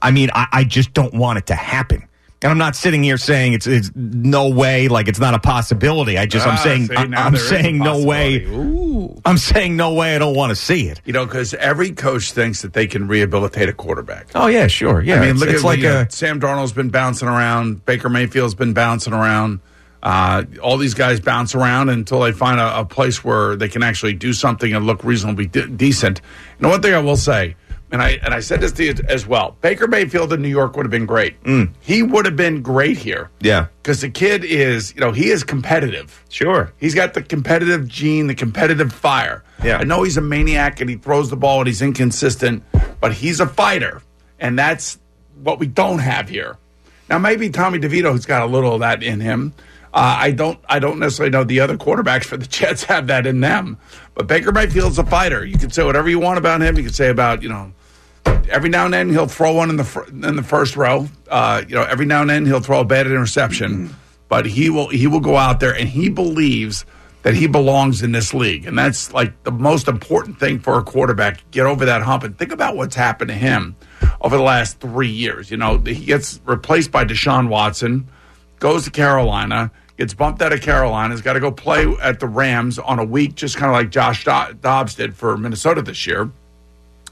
I 0.00 0.10
mean, 0.10 0.30
I, 0.34 0.46
I 0.52 0.64
just 0.64 0.92
don't 0.92 1.14
want 1.14 1.38
it 1.38 1.46
to 1.46 1.54
happen. 1.54 2.06
And 2.42 2.50
I'm 2.50 2.58
not 2.58 2.76
sitting 2.76 3.02
here 3.02 3.16
saying 3.16 3.54
it's, 3.54 3.66
it's 3.66 3.90
no 3.94 4.48
way, 4.50 4.86
like 4.88 5.08
it's 5.08 5.18
not 5.18 5.32
a 5.34 5.38
possibility. 5.38 6.18
I 6.18 6.26
just, 6.26 6.46
I'm 6.46 6.54
Ah, 6.54 6.62
saying, 6.62 6.86
see, 6.88 6.94
I, 6.94 7.06
now 7.06 7.24
I'm 7.26 7.32
there 7.32 7.40
is 7.40 7.46
a 7.50 7.54
saying 7.62 7.78
no 7.78 8.04
way. 8.04 8.40
possibility. 8.40 8.83
Ooh. 9.04 9.20
I'm 9.24 9.38
saying 9.38 9.76
no 9.76 9.94
way. 9.94 10.14
I 10.14 10.18
don't 10.18 10.34
want 10.34 10.50
to 10.50 10.56
see 10.56 10.88
it. 10.88 11.00
You 11.04 11.12
know, 11.12 11.24
because 11.26 11.54
every 11.54 11.92
coach 11.92 12.32
thinks 12.32 12.62
that 12.62 12.72
they 12.72 12.86
can 12.86 13.08
rehabilitate 13.08 13.68
a 13.68 13.72
quarterback. 13.72 14.28
Oh 14.34 14.46
yeah, 14.46 14.66
sure. 14.66 15.00
Yeah. 15.02 15.16
I 15.16 15.20
mean, 15.20 15.30
it's, 15.30 15.40
look 15.40 15.48
it's 15.50 15.60
at 15.60 15.64
like 15.64 15.82
a, 15.82 16.10
Sam 16.10 16.40
Darnold's 16.40 16.72
been 16.72 16.90
bouncing 16.90 17.28
around. 17.28 17.84
Baker 17.84 18.08
Mayfield's 18.08 18.54
been 18.54 18.72
bouncing 18.74 19.12
around. 19.12 19.60
Uh, 20.02 20.44
all 20.62 20.76
these 20.76 20.92
guys 20.92 21.18
bounce 21.18 21.54
around 21.54 21.88
until 21.88 22.20
they 22.20 22.32
find 22.32 22.60
a, 22.60 22.80
a 22.80 22.84
place 22.84 23.24
where 23.24 23.56
they 23.56 23.70
can 23.70 23.82
actually 23.82 24.12
do 24.12 24.34
something 24.34 24.74
and 24.74 24.86
look 24.86 25.02
reasonably 25.02 25.46
de- 25.46 25.66
decent. 25.66 26.20
Know, 26.60 26.68
one 26.68 26.82
thing 26.82 26.92
I 26.92 26.98
will 26.98 27.16
say, 27.16 27.56
and 27.94 28.02
I 28.02 28.18
and 28.24 28.34
I 28.34 28.40
said 28.40 28.60
this 28.60 28.72
to 28.72 28.84
you 28.84 28.94
as 29.08 29.24
well. 29.24 29.56
Baker 29.60 29.86
Mayfield 29.86 30.32
in 30.32 30.42
New 30.42 30.48
York 30.48 30.76
would 30.76 30.84
have 30.84 30.90
been 30.90 31.06
great. 31.06 31.36
He 31.80 32.02
would 32.02 32.26
have 32.26 32.34
been 32.34 32.60
great 32.60 32.98
here. 32.98 33.30
Yeah. 33.40 33.68
because 33.82 34.00
the 34.00 34.10
kid 34.10 34.44
is, 34.44 34.92
you 34.96 35.00
know, 35.00 35.12
he 35.12 35.30
is 35.30 35.44
competitive. 35.44 36.22
Sure. 36.28 36.72
He's 36.78 36.94
got 36.94 37.14
the 37.14 37.22
competitive 37.22 37.86
gene, 37.86 38.26
the 38.26 38.34
competitive 38.34 38.92
fire. 38.92 39.44
Yeah. 39.62 39.78
I 39.78 39.84
know 39.84 40.02
he's 40.02 40.16
a 40.16 40.20
maniac 40.20 40.80
and 40.80 40.90
he 40.90 40.96
throws 40.96 41.30
the 41.30 41.36
ball 41.36 41.60
and 41.60 41.68
he's 41.68 41.80
inconsistent, 41.82 42.64
but 43.00 43.12
he's 43.12 43.38
a 43.38 43.46
fighter. 43.46 44.02
And 44.40 44.58
that's 44.58 44.98
what 45.42 45.60
we 45.60 45.68
don't 45.68 46.00
have 46.00 46.28
here. 46.28 46.58
Now 47.08 47.18
maybe 47.18 47.48
Tommy 47.48 47.78
DeVito 47.78 48.10
who's 48.10 48.26
got 48.26 48.42
a 48.42 48.46
little 48.46 48.74
of 48.74 48.80
that 48.80 49.04
in 49.04 49.20
him. 49.20 49.54
Uh, 49.92 50.16
I 50.18 50.32
don't 50.32 50.58
I 50.68 50.80
don't 50.80 50.98
necessarily 50.98 51.30
know 51.30 51.44
the 51.44 51.60
other 51.60 51.76
quarterbacks 51.76 52.24
for 52.24 52.36
the 52.36 52.46
Jets 52.58 52.82
have 52.84 53.06
that 53.06 53.24
in 53.26 53.40
them. 53.40 53.78
But 54.14 54.26
Baker 54.26 54.50
Mayfield's 54.50 54.98
a 54.98 55.04
fighter. 55.06 55.44
You 55.44 55.56
can 55.56 55.70
say 55.70 55.84
whatever 55.84 56.08
you 56.10 56.18
want 56.18 56.38
about 56.38 56.60
him. 56.60 56.76
You 56.76 56.82
can 56.82 56.92
say 56.92 57.08
about, 57.10 57.40
you 57.42 57.48
know, 57.48 57.72
every 58.48 58.68
now 58.68 58.84
and 58.84 58.94
then 58.94 59.10
he'll 59.10 59.26
throw 59.26 59.52
one 59.52 59.70
in 59.70 59.76
the 59.76 59.84
fir- 59.84 60.06
in 60.06 60.36
the 60.36 60.42
first 60.42 60.76
row. 60.76 61.08
Uh, 61.28 61.62
you 61.66 61.74
know, 61.74 61.82
every 61.82 62.06
now 62.06 62.20
and 62.20 62.30
then 62.30 62.46
he'll 62.46 62.60
throw 62.60 62.80
a 62.80 62.84
bad 62.84 63.06
interception, 63.06 63.94
but 64.28 64.46
he 64.46 64.70
will 64.70 64.88
he 64.88 65.06
will 65.06 65.20
go 65.20 65.36
out 65.36 65.60
there 65.60 65.74
and 65.74 65.88
he 65.88 66.08
believes 66.08 66.84
that 67.22 67.34
he 67.34 67.46
belongs 67.46 68.02
in 68.02 68.12
this 68.12 68.34
league, 68.34 68.66
and 68.66 68.78
that's 68.78 69.12
like 69.12 69.42
the 69.44 69.50
most 69.50 69.88
important 69.88 70.38
thing 70.38 70.58
for 70.58 70.78
a 70.78 70.82
quarterback. 70.82 71.50
Get 71.50 71.66
over 71.66 71.86
that 71.86 72.02
hump 72.02 72.22
and 72.22 72.38
think 72.38 72.52
about 72.52 72.76
what's 72.76 72.94
happened 72.94 73.28
to 73.28 73.34
him 73.34 73.76
over 74.20 74.36
the 74.36 74.42
last 74.42 74.78
three 74.80 75.08
years. 75.08 75.50
You 75.50 75.56
know, 75.56 75.78
he 75.78 76.04
gets 76.04 76.40
replaced 76.44 76.90
by 76.90 77.04
Deshaun 77.04 77.48
Watson, 77.48 78.08
goes 78.58 78.84
to 78.84 78.90
Carolina. 78.90 79.70
Gets 79.96 80.12
bumped 80.12 80.42
out 80.42 80.52
of 80.52 80.60
Carolina. 80.60 81.14
Has 81.14 81.22
got 81.22 81.34
to 81.34 81.40
go 81.40 81.52
play 81.52 81.86
at 82.02 82.18
the 82.18 82.26
Rams 82.26 82.80
on 82.80 82.98
a 82.98 83.04
week, 83.04 83.36
just 83.36 83.56
kind 83.56 83.70
of 83.70 83.74
like 83.74 83.90
Josh 83.90 84.24
Dobbs 84.24 84.96
did 84.96 85.14
for 85.14 85.36
Minnesota 85.36 85.82
this 85.82 86.04
year 86.04 86.32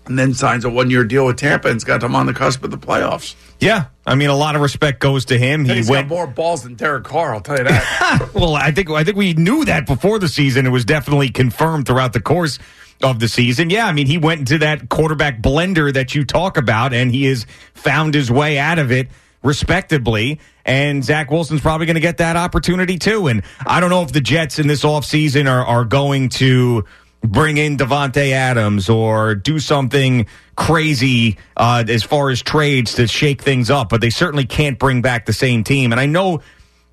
and 0.07 0.19
then 0.19 0.35
signs 0.35 0.65
a 0.65 0.71
one 0.71 0.91
year 0.91 1.05
deal 1.05 1.27
with 1.27 1.37
Tampa 1.37 1.69
and's 1.69 1.85
got 1.85 2.01
them 2.01 2.15
on 2.15 2.27
the 2.27 2.35
cusp 2.35 2.65
of 2.65 2.71
the 2.71 2.79
playoffs. 2.79 3.35
Yeah, 3.61 3.87
I 4.05 4.17
mean, 4.17 4.31
a 4.31 4.37
lot 4.37 4.57
of 4.57 4.63
respect 4.63 4.99
goes 5.01 5.27
to 5.27 5.39
him. 5.39 5.65
He 5.65 5.75
He's 5.75 5.89
went 5.89 6.09
got 6.09 6.15
more 6.15 6.27
balls 6.27 6.65
than 6.65 6.75
Derek 6.75 7.05
Carr. 7.05 7.35
I'll 7.35 7.41
tell 7.41 7.59
you 7.59 7.65
that. 7.65 8.31
well, 8.35 8.55
I 8.55 8.73
think 8.73 8.91
I 8.91 9.05
think 9.05 9.17
we 9.17 9.35
knew 9.35 9.65
that 9.65 9.87
before 9.87 10.19
the 10.19 10.29
season. 10.29 10.67
It 10.67 10.71
was 10.71 10.85
definitely 10.85 11.31
confirmed 11.31 11.87
throughout 11.87 12.13
the 12.13 12.21
course 12.21 12.59
of 13.03 13.21
the 13.21 13.29
season. 13.29 13.71
Yeah, 13.71 13.87
I 13.87 13.93
mean, 13.93 14.07
he 14.07 14.19
went 14.19 14.41
into 14.41 14.59
that 14.59 14.89
quarterback 14.89 15.41
blender 15.41 15.93
that 15.93 16.15
you 16.15 16.25
talk 16.25 16.57
about, 16.57 16.93
and 16.93 17.13
he 17.13 17.25
has 17.27 17.47
found 17.75 18.15
his 18.15 18.31
way 18.31 18.59
out 18.59 18.79
of 18.79 18.91
it 18.91 19.09
respectably. 19.43 20.41
And 20.65 21.05
Zach 21.05 21.31
Wilson's 21.31 21.61
probably 21.61 21.87
going 21.87 21.95
to 21.95 22.01
get 22.01 22.19
that 22.19 22.37
opportunity 22.37 22.99
too. 22.99 23.27
And 23.27 23.43
I 23.67 23.81
don't 23.81 23.91
know 23.91 24.03
if 24.03 24.13
the 24.13 24.21
Jets 24.21 24.59
in 24.59 24.69
this 24.69 24.85
offseason 24.85 25.51
are, 25.51 25.65
are 25.65 25.85
going 25.85 26.29
to 26.31 26.85
bring 27.23 27.57
in 27.57 27.77
Davante 27.77 28.33
Adams 28.33 28.89
or 28.89 29.35
do 29.35 29.59
something 29.59 30.27
crazy 30.57 31.39
uh, 31.57 31.85
as 31.89 32.03
far 32.03 32.31
as 32.31 32.43
trades 32.43 32.95
to 32.95 33.07
shake 33.07 33.43
things 33.43 33.71
up, 33.71 33.89
but 33.89 34.01
they 34.01 34.11
certainly 34.11 34.45
can't 34.45 34.79
bring 34.79 35.03
back 35.03 35.27
the 35.27 35.33
same 35.33 35.65
team. 35.65 35.93
And 35.93 36.01
I 36.01 36.07
know 36.07 36.43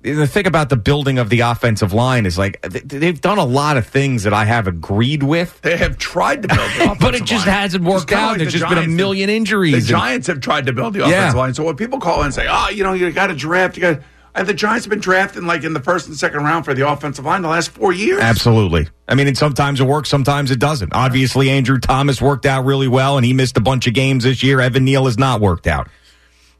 the 0.02 0.26
thing 0.26 0.46
about 0.46 0.70
the 0.70 0.76
building 0.76 1.18
of 1.18 1.28
the 1.28 1.40
offensive 1.40 1.92
line 1.92 2.24
is 2.24 2.38
like 2.38 2.58
they've 2.62 3.20
done 3.20 3.36
a 3.36 3.44
lot 3.44 3.76
of 3.76 3.86
things 3.86 4.22
that 4.22 4.32
I 4.32 4.46
have 4.46 4.66
agreed 4.66 5.22
with. 5.22 5.60
They 5.60 5.76
have 5.76 5.98
tried 5.98 6.40
to 6.42 6.48
build 6.48 6.58
the 6.60 6.84
offensive 6.84 6.98
But 7.00 7.14
it 7.16 7.24
just 7.24 7.46
line. 7.46 7.56
hasn't 7.56 7.84
worked 7.84 8.10
out. 8.12 8.28
like 8.30 8.38
There's 8.38 8.52
the 8.54 8.58
just 8.60 8.68
been 8.70 8.78
a 8.78 8.82
Giants. 8.82 8.96
million 8.96 9.26
The 9.28 9.36
injuries. 9.36 9.74
and- 9.74 9.84
Giants 9.86 10.26
have 10.28 10.40
tried 10.40 10.64
to 10.66 10.72
build 10.72 10.94
the 10.94 11.00
Yeah. 11.00 11.08
offensive 11.08 11.36
line. 11.38 11.54
So 11.54 11.64
when 11.64 11.76
people 11.76 11.98
call 12.00 12.22
and 12.22 12.32
say, 12.32 12.46
"Oh, 12.48 12.70
you 12.70 12.82
know, 12.82 12.94
you 12.94 13.10
got 13.10 13.26
to 13.26 13.34
draft," 13.34 13.76
you 13.76 13.82
got, 13.82 14.00
and 14.34 14.46
the 14.46 14.54
Giants 14.54 14.84
have 14.84 14.90
been 14.90 15.00
drafting 15.00 15.44
like 15.44 15.64
in 15.64 15.72
the 15.72 15.80
first 15.80 16.06
and 16.06 16.16
second 16.16 16.44
round 16.44 16.64
for 16.64 16.74
the 16.74 16.88
offensive 16.88 17.24
line 17.24 17.42
the 17.42 17.48
last 17.48 17.70
four 17.70 17.92
years. 17.92 18.20
Absolutely. 18.20 18.88
I 19.08 19.14
mean, 19.14 19.26
and 19.26 19.36
sometimes 19.36 19.80
it 19.80 19.84
works, 19.84 20.08
sometimes 20.08 20.50
it 20.50 20.58
doesn't. 20.58 20.92
Obviously, 20.92 21.50
Andrew 21.50 21.78
Thomas 21.78 22.22
worked 22.22 22.46
out 22.46 22.64
really 22.64 22.88
well, 22.88 23.16
and 23.16 23.26
he 23.26 23.32
missed 23.32 23.56
a 23.56 23.60
bunch 23.60 23.86
of 23.86 23.94
games 23.94 24.24
this 24.24 24.42
year. 24.42 24.60
Evan 24.60 24.84
Neal 24.84 25.06
has 25.06 25.18
not 25.18 25.40
worked 25.40 25.66
out. 25.66 25.88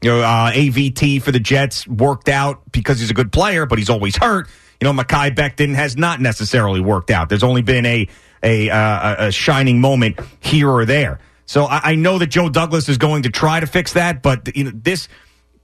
You 0.02 0.10
know, 0.10 0.20
uh, 0.20 0.50
AVT 0.50 1.22
for 1.22 1.30
the 1.30 1.40
Jets 1.40 1.86
worked 1.86 2.28
out 2.28 2.60
because 2.72 2.98
he's 3.00 3.10
a 3.10 3.14
good 3.14 3.32
player, 3.32 3.66
but 3.66 3.78
he's 3.78 3.90
always 3.90 4.16
hurt. 4.16 4.48
You 4.80 4.90
know, 4.90 4.92
Mekhi 4.94 5.34
Becton 5.34 5.74
has 5.74 5.96
not 5.96 6.20
necessarily 6.20 6.80
worked 6.80 7.10
out. 7.10 7.28
There's 7.28 7.42
only 7.42 7.62
been 7.62 7.84
a 7.84 8.08
a, 8.42 8.70
uh, 8.70 9.26
a 9.26 9.32
shining 9.32 9.80
moment 9.80 10.18
here 10.40 10.70
or 10.70 10.86
there. 10.86 11.18
So 11.44 11.64
I, 11.64 11.80
I 11.90 11.94
know 11.94 12.18
that 12.18 12.28
Joe 12.28 12.48
Douglas 12.48 12.88
is 12.88 12.96
going 12.96 13.24
to 13.24 13.30
try 13.30 13.60
to 13.60 13.66
fix 13.66 13.92
that, 13.92 14.22
but 14.22 14.56
you 14.56 14.64
know, 14.64 14.72
this 14.72 15.08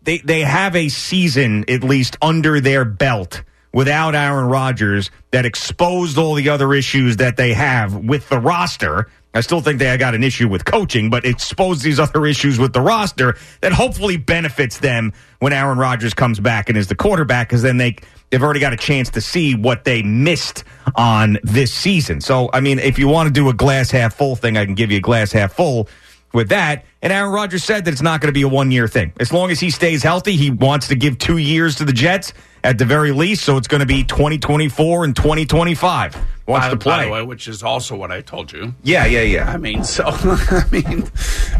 they 0.07 0.19
they 0.19 0.41
have 0.41 0.75
a 0.75 0.89
season 0.89 1.65
at 1.69 1.85
least 1.85 2.17
under 2.23 2.61
their 2.61 2.85
belt 2.85 3.43
without 3.75 4.15
Aaron 4.15 4.47
Rodgers 4.47 5.11
that 5.33 5.45
exposed 5.45 6.17
all 6.17 6.35
the 6.35 6.49
other 6.49 6.73
issues 6.73 7.19
that 7.19 7.37
they 7.37 7.53
have 7.53 7.95
with 7.95 8.27
the 8.31 8.39
roster. 8.39 9.11
I 9.35 9.43
still 9.43 9.61
think 9.61 9.79
they 9.79 9.95
got 9.99 10.15
an 10.15 10.25
issue 10.25 10.49
with 10.49 10.65
coaching, 10.65 11.11
but 11.11 11.27
exposed 11.27 11.83
these 11.83 12.01
other 12.07 12.25
issues 12.25 12.59
with 12.59 12.73
the 12.73 12.81
roster 12.81 13.37
that 13.61 13.73
hopefully 13.73 14.17
benefits 14.17 14.79
them 14.79 15.13
when 15.41 15.53
Aaron 15.53 15.77
Rodgers 15.77 16.15
comes 16.15 16.41
back 16.41 16.71
and 16.71 16.79
is 16.79 16.87
the 16.87 16.95
quarterback, 16.95 17.49
because 17.49 17.61
then 17.61 17.77
they 17.77 17.97
they've 18.31 18.43
already 18.43 18.61
got 18.61 18.73
a 18.73 18.79
chance 18.79 19.11
to 19.11 19.21
see 19.21 19.55
what 19.55 19.85
they 19.85 20.03
missed 20.03 20.65
on 20.95 21.37
this 21.43 21.71
season. 21.71 22.23
So, 22.23 22.49
I 22.53 22.61
mean, 22.61 22.79
if 22.79 22.99
you 22.99 23.09
want 23.09 23.27
to 23.27 23.33
do 23.33 23.51
a 23.51 23.55
glass 23.55 23.91
half 23.91 24.15
full 24.15 24.37
thing, 24.37 24.57
I 24.57 24.65
can 24.65 24.75
give 24.75 24.91
you 24.91 24.99
a 24.99 25.03
glass 25.03 25.33
half 25.33 25.53
full 25.53 25.89
with 26.33 26.49
that. 26.49 26.85
And 27.07 27.13
Aaron 27.13 27.31
Rodgers 27.31 27.63
said 27.63 27.85
that 27.85 27.93
it's 27.93 28.03
not 28.03 28.21
going 28.21 28.31
to 28.31 28.33
be 28.37 28.43
a 28.43 28.49
one 28.49 28.73
year 28.73 28.89
thing. 28.89 29.13
As 29.21 29.33
long 29.33 29.53
as 29.53 29.61
he 29.61 29.71
stays 29.71 30.03
healthy, 30.03 30.35
he 30.35 30.51
wants 30.51 30.89
to 30.89 30.97
give 30.97 31.19
two 31.19 31.37
years 31.39 31.77
to 31.77 31.85
the 31.85 31.93
Jets 31.93 32.33
at 32.65 32.79
the 32.79 32.85
very 32.85 33.13
least. 33.13 33.45
So 33.45 33.57
it's 33.57 33.69
going 33.69 33.79
to 33.79 33.87
be 33.87 34.03
2024 34.03 35.05
and 35.05 35.15
2025. 35.15 36.17
Wants 36.47 36.67
by, 36.67 36.71
to 36.71 36.77
play. 36.77 37.05
the 37.07 37.11
way, 37.11 37.23
which 37.23 37.49
is 37.49 37.65
also 37.65 37.97
what 37.97 38.13
I 38.13 38.21
told 38.21 38.53
you. 38.53 38.73
yeah, 38.85 39.05
yeah, 39.05 39.23
yeah. 39.23 39.51
I 39.51 39.57
mean, 39.57 39.83
so 39.83 40.05
I 40.07 40.63
mean, 40.71 41.11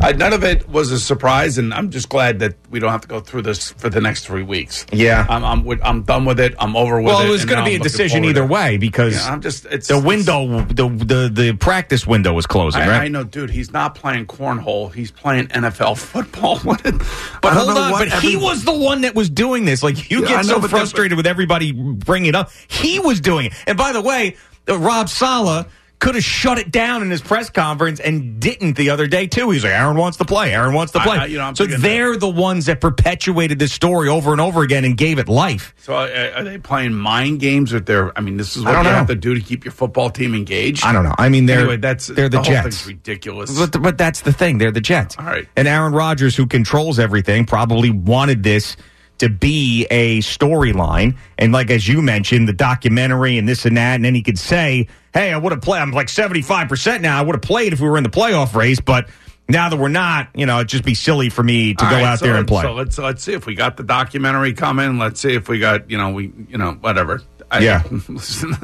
I, 0.01 0.13
none 0.13 0.33
of 0.33 0.45
it 0.45 0.69
was 0.69 0.93
a 0.93 1.01
surprise, 1.01 1.59
and 1.59 1.75
I'm 1.75 1.91
just 1.91 2.09
glad 2.09 2.39
that 2.39 2.55
we 2.71 2.79
don't 2.79 2.93
have 2.93 3.01
to 3.01 3.09
go 3.09 3.19
through 3.19 3.43
this 3.43 3.73
for 3.73 3.89
the 3.91 4.01
next 4.01 4.27
three 4.27 4.45
weeks. 4.45 4.87
Yeah. 4.93 5.27
I'm 5.29 5.45
I'm, 5.45 5.81
I'm 5.83 6.03
done 6.05 6.25
with 6.25 6.39
it. 6.39 6.55
I'm 6.61 6.77
over 6.77 6.99
with 7.03 7.07
Well, 7.07 7.21
it. 7.23 7.27
it 7.27 7.31
was 7.31 7.45
going 7.45 7.59
to 7.59 7.65
be 7.69 7.75
I'm 7.75 7.81
a 7.81 7.83
decision 7.83 8.25
either 8.25 8.43
to- 8.43 8.47
way 8.47 8.77
because 8.77 9.17
Yeah, 9.17 9.33
I'm 9.33 9.41
just 9.41 9.67
it's 9.67 9.89
the 9.89 9.99
window, 9.99 10.61
the, 10.67 10.89
the 10.89 11.31
the 11.35 11.57
practice 11.57 12.07
window 12.07 12.33
was 12.33 12.47
closing, 12.47 12.83
I, 12.83 12.89
right? 12.89 13.01
I 13.03 13.09
know, 13.09 13.25
dude. 13.25 13.51
He's 13.51 13.73
not 13.73 13.97
playing 13.97 14.27
cornhole. 14.27 14.95
He's 14.95 15.11
playing 15.11 15.36
NFL 15.45 15.99
football. 15.99 16.59
But 17.43 17.53
hold 17.53 17.71
on, 17.77 17.93
but 17.93 18.09
he 18.23 18.37
was 18.37 18.65
the 18.65 18.73
one 18.73 19.03
that 19.03 19.15
was 19.15 19.31
doing 19.31 19.65
this. 19.65 19.83
Like 19.83 20.11
you 20.11 20.23
Yeah, 20.23 20.29
get 20.29 20.47
know, 20.47 20.61
so 20.61 20.69
frustrated 20.69 21.17
with 21.17 21.27
everybody 21.27 21.71
bringing 21.73 22.29
it 22.31 22.35
up. 22.35 22.51
He 22.69 22.99
was 22.99 23.21
doing 23.21 23.47
it. 23.47 23.53
And 23.67 23.79
by 23.79 23.93
the 23.93 24.01
way, 24.01 24.37
uh, 24.69 24.79
Rob 24.79 25.09
Saleh 25.09 25.67
could 25.99 26.15
have 26.15 26.25
shut 26.25 26.59
it 26.59 26.71
down 26.71 27.03
in 27.03 27.11
his 27.11 27.23
press 27.23 27.49
conference 27.49 28.01
and 28.01 28.39
didn't 28.39 28.77
the 28.77 28.91
other 28.91 29.07
day 29.07 29.27
too. 29.27 29.51
He's 29.51 29.65
like, 29.65 29.73
Aaron 29.73 29.97
wants 29.97 30.19
to 30.19 30.25
play. 30.25 30.53
Aaron 30.55 30.75
wants 30.75 30.93
to 30.93 31.01
play. 31.01 31.17
I- 31.19 31.27
you 31.27 31.39
know, 31.39 31.53
so 31.55 31.65
they're 31.67 32.17
the 32.17 32.29
ones 32.29 32.67
that 32.67 32.81
perpetuated 32.81 33.59
this 33.59 33.73
story 33.73 34.09
over 34.09 34.33
and 34.33 34.41
over 34.41 34.63
again 34.63 34.85
and 34.85 34.97
gave 34.97 35.19
it 35.19 35.29
life. 35.29 35.75
So 35.79 35.95
uh, 35.95 36.33
are 36.37 36.45
they 36.45 36.59
playing 36.59 36.93
mind 36.95 37.41
games 37.41 37.73
with 37.73 37.87
their? 37.87 38.17
I 38.17 38.21
mean, 38.21 38.37
this 38.37 38.57
is 38.57 38.65
what 38.65 38.77
you 38.77 38.83
know. 38.83 38.91
have 38.91 39.07
to 39.09 39.15
do 39.15 39.35
to 39.35 39.41
keep 39.41 39.65
your 39.65 39.73
football 39.73 40.11
team 40.11 40.35
engaged. 40.35 40.85
I 40.85 40.93
don't 40.93 41.05
know. 41.05 41.15
I 41.17 41.29
mean, 41.29 41.47
they're 41.47 41.61
anyway, 41.61 41.77
that's 41.79 42.09
they're 42.09 42.29
the, 42.29 42.39
whole 42.39 42.45
Jets. 42.45 42.87
ridiculous. 42.87 43.59
But, 43.59 43.81
but 43.83 43.99
that's 43.99 44.21
the 44.21 44.33
thing. 44.33 44.59
They're 44.59 44.71
the 44.73 44.81
Jets. 44.81 45.17
All 45.19 45.25
right. 45.25 45.49
And 45.57 45.67
Aaron 45.67 45.93
Rodgers, 45.93 46.37
who 46.37 46.47
controls 46.47 46.99
everything, 46.99 47.47
probably 47.47 47.91
wanted 47.91 48.43
this 48.43 48.77
to 49.19 49.29
be 49.29 49.87
a 49.91 50.19
storyline. 50.21 51.17
And 51.39 51.53
like 51.53 51.71
as 51.71 51.87
you 51.89 52.03
mentioned, 52.03 52.49
the 52.49 52.53
documentary 52.53 53.39
and 53.39 53.49
this 53.49 53.65
and 53.65 53.77
that, 53.77 53.95
and 53.95 54.05
then 54.05 54.15
he 54.15 54.23
could 54.23 54.39
say, 54.39 54.89
Hey, 55.15 55.33
I 55.33 55.39
would 55.39 55.53
have 55.53 55.63
played 55.63 55.81
I'm 55.81 55.93
like 55.93 56.09
seventy 56.09 56.43
five 56.43 56.69
percent 56.69 57.03
now. 57.03 57.19
I 57.19 57.23
would 57.23 57.35
have 57.35 57.43
played 57.43 57.73
if 57.73 57.81
we 57.81 57.89
were 57.89 57.97
in 57.97 58.03
the 58.05 58.11
playoff 58.11 58.55
race, 58.55 58.81
but 58.81 59.09
now 59.49 59.69
that 59.69 59.77
we're 59.77 59.89
not, 59.89 60.29
you 60.35 60.45
know, 60.45 60.57
it'd 60.57 60.69
just 60.69 60.85
be 60.85 60.95
silly 60.95 61.29
for 61.31 61.43
me 61.43 61.73
to 61.75 61.85
All 61.85 61.91
go 61.91 61.97
right, 61.97 62.05
out 62.05 62.19
so 62.19 62.27
there 62.27 62.37
and 62.37 62.49
play. 62.49 62.63
So 62.63 62.73
let's 62.75 62.99
let's 62.99 63.23
see 63.23 63.33
if 63.33 63.47
we 63.47 63.55
got 63.55 63.77
the 63.77 63.85
documentary 63.85 64.53
coming. 64.53 64.99
Let's 64.99 65.21
see 65.21 65.35
if 65.35 65.49
we 65.49 65.59
got 65.59 65.91
you 65.91 65.97
know 65.99 66.11
we 66.11 66.33
you 66.49 66.59
know 66.59 66.73
whatever. 66.73 67.23
I, 67.49 67.61
Yeah. 67.61 67.83
listen, 68.09 68.55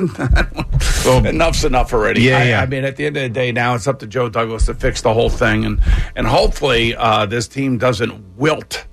enough's 1.24 1.64
enough 1.64 1.92
already. 1.92 2.22
Yeah, 2.22 2.38
I, 2.38 2.42
yeah. 2.44 2.62
I 2.62 2.66
mean, 2.66 2.84
at 2.84 2.96
the 2.96 3.06
end 3.06 3.16
of 3.16 3.22
the 3.22 3.28
day, 3.28 3.52
now 3.52 3.76
it's 3.76 3.86
up 3.86 4.00
to 4.00 4.08
Joe 4.08 4.28
Douglas 4.28 4.66
to 4.66 4.74
fix 4.74 5.02
the 5.02 5.14
whole 5.14 5.30
thing, 5.30 5.64
and 5.64 5.80
and 6.16 6.26
hopefully 6.26 6.94
uh, 6.96 7.26
this 7.26 7.46
team 7.46 7.78
doesn't 7.78 8.36
wilt 8.36 8.84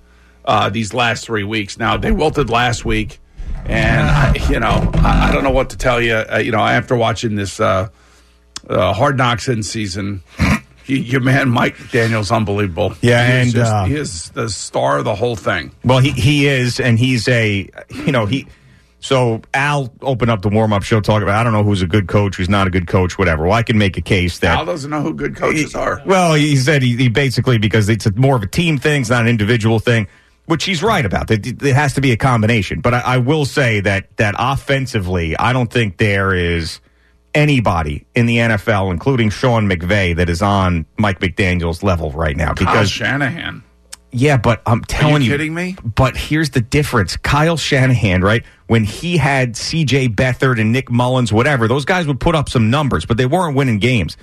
uh, 0.49 0.69
these 0.69 0.93
last 0.93 1.25
three 1.25 1.43
weeks. 1.43 1.77
Now 1.77 1.95
they 1.97 2.11
wilted 2.11 2.49
last 2.49 2.83
week, 2.83 3.19
and 3.65 4.07
I, 4.07 4.33
you 4.49 4.59
know 4.59 4.89
I, 4.95 5.29
I 5.29 5.31
don't 5.31 5.43
know 5.43 5.51
what 5.51 5.69
to 5.69 5.77
tell 5.77 6.01
you. 6.01 6.15
Uh, 6.15 6.41
you 6.43 6.51
know, 6.51 6.59
after 6.59 6.95
watching 6.95 7.35
this 7.35 7.59
uh, 7.59 7.89
uh, 8.67 8.93
Hard 8.93 9.17
Knocks 9.17 9.47
in 9.47 9.63
season. 9.63 10.23
Your 10.85 11.21
man 11.21 11.49
Mike 11.49 11.91
Daniels, 11.91 12.31
unbelievable. 12.31 12.95
Yeah, 13.01 13.23
He 13.23 13.31
and, 13.33 13.51
just- 13.51 13.71
uh, 13.71 13.83
he 13.85 13.93
is 13.93 14.29
the 14.31 14.49
star 14.49 14.97
of 14.97 15.05
the 15.05 15.13
whole 15.13 15.35
thing. 15.35 15.71
Well, 15.83 15.99
he 15.99 16.09
he 16.09 16.47
is, 16.47 16.79
and 16.79 16.97
he's 16.97 17.27
a 17.27 17.69
you 17.91 18.11
know 18.11 18.25
he. 18.25 18.47
So 18.99 19.41
Al 19.53 19.93
opened 20.01 20.31
up 20.31 20.41
the 20.41 20.49
warm 20.49 20.73
up 20.73 20.81
show 20.81 20.99
talking 20.99 21.21
about 21.23 21.35
I 21.39 21.43
don't 21.43 21.53
know 21.53 21.63
who's 21.63 21.83
a 21.83 21.87
good 21.87 22.07
coach, 22.07 22.37
who's 22.37 22.49
not 22.49 22.65
a 22.65 22.71
good 22.71 22.87
coach, 22.87 23.19
whatever. 23.19 23.43
Well, 23.43 23.53
I 23.53 23.61
can 23.61 23.77
make 23.77 23.97
a 23.97 24.01
case 24.01 24.39
that 24.39 24.57
Al 24.57 24.65
doesn't 24.65 24.89
know 24.89 25.01
who 25.03 25.13
good 25.13 25.35
coaches 25.35 25.75
are. 25.75 26.01
Well, 26.07 26.33
he 26.33 26.55
said 26.57 26.81
he, 26.81 26.95
he 26.97 27.07
basically 27.07 27.59
because 27.59 27.87
it's 27.87 28.07
a, 28.07 28.11
more 28.13 28.35
of 28.35 28.41
a 28.41 28.47
team 28.47 28.79
thing, 28.79 29.01
it's 29.01 29.11
not 29.11 29.21
an 29.21 29.27
individual 29.27 29.77
thing, 29.77 30.07
which 30.49 30.63
he's 30.63 30.81
right 30.81 31.05
about. 31.05 31.29
It, 31.29 31.61
it 31.61 31.75
has 31.75 31.93
to 31.93 32.01
be 32.01 32.11
a 32.11 32.17
combination. 32.17 32.81
But 32.81 32.95
I, 32.95 32.99
I 33.01 33.17
will 33.17 33.45
say 33.45 33.81
that 33.81 34.17
that 34.17 34.33
offensively, 34.37 35.37
I 35.37 35.53
don't 35.53 35.71
think 35.71 35.97
there 35.97 36.33
is 36.33 36.79
anybody 37.35 38.07
in 38.15 38.25
the 38.25 38.37
NFL, 38.37 38.91
including 38.91 39.29
Sean 39.29 39.69
McVay, 39.69 40.15
that 40.15 40.27
is 40.27 40.41
on 40.41 40.87
Mike 40.97 41.19
McDaniel's 41.19 41.83
level 41.83 42.09
right 42.11 42.35
now. 42.35 42.53
Kyle 42.53 42.55
Because 42.55 42.89
Shanahan. 42.89 43.63
yeah, 44.11 44.37
but 44.37 44.63
I'm 44.65 44.83
telling 44.83 45.21
you, 45.21 45.29
kidding 45.29 45.53
me? 45.53 45.75
But 45.83 46.17
here's 46.17 46.49
the 46.49 46.61
difference: 46.61 47.15
Kyle 47.15 47.55
Shanahan, 47.57 48.21
right? 48.23 48.43
When 48.65 48.83
he 48.85 49.17
had 49.17 49.55
C.J. 49.55 50.09
Beathard 50.09 50.59
and 50.59 50.71
Nick 50.71 50.89
Mullens, 50.89 51.31
whatever, 51.31 51.67
those 51.67 51.85
guys 51.85 52.07
would 52.07 52.19
put 52.19 52.33
up 52.33 52.49
some 52.49 52.71
numbers, 52.71 53.05
but 53.05 53.17
they 53.17 53.27
weren't 53.27 53.55
winning 53.55 53.77
games. 53.77 54.17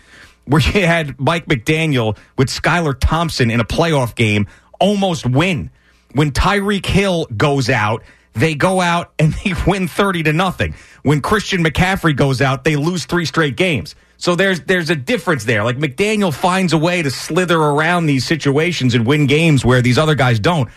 Where 0.45 0.61
you 0.61 0.87
had 0.87 1.21
Mike 1.21 1.47
McDaniel 1.47 2.17
with 2.37 2.49
Skylar 2.49 2.97
Thompson 2.99 3.51
in 3.51 3.61
a 3.61 3.65
playoff 3.65 4.17
game 4.17 4.49
almost 4.81 5.25
win. 5.25 5.71
When 6.17 6.33
Tyreek 6.33 6.87
Hill 6.87 7.27
goes 7.37 7.69
out, 7.69 8.03
they 8.33 8.55
go 8.55 8.81
out 8.81 9.13
and 9.19 9.35
they 9.45 9.53
win 9.67 9.87
30 9.87 10.25
to 10.25 10.33
nothing. 10.33 10.75
When 11.03 11.21
Christian 11.21 11.63
McCaffrey 11.63 12.17
goes 12.17 12.41
out, 12.41 12.65
they 12.65 12.77
lose 12.77 13.05
three 13.05 13.27
straight 13.27 13.57
games. 13.57 13.95
So 14.17 14.35
there's 14.35 14.63
there's 14.63 14.89
a 14.89 14.97
difference 14.97 15.45
there. 15.45 15.63
Like 15.63 15.77
McDaniel 15.77 16.33
finds 16.33 16.73
a 16.73 16.79
way 16.79 17.03
to 17.03 17.11
slither 17.11 17.59
around 17.59 18.07
these 18.07 18.27
situations 18.27 18.95
and 18.95 19.07
win 19.07 19.27
games 19.27 19.63
where 19.63 19.83
these 19.83 19.99
other 19.99 20.15
guys 20.15 20.41
don't. 20.41 20.71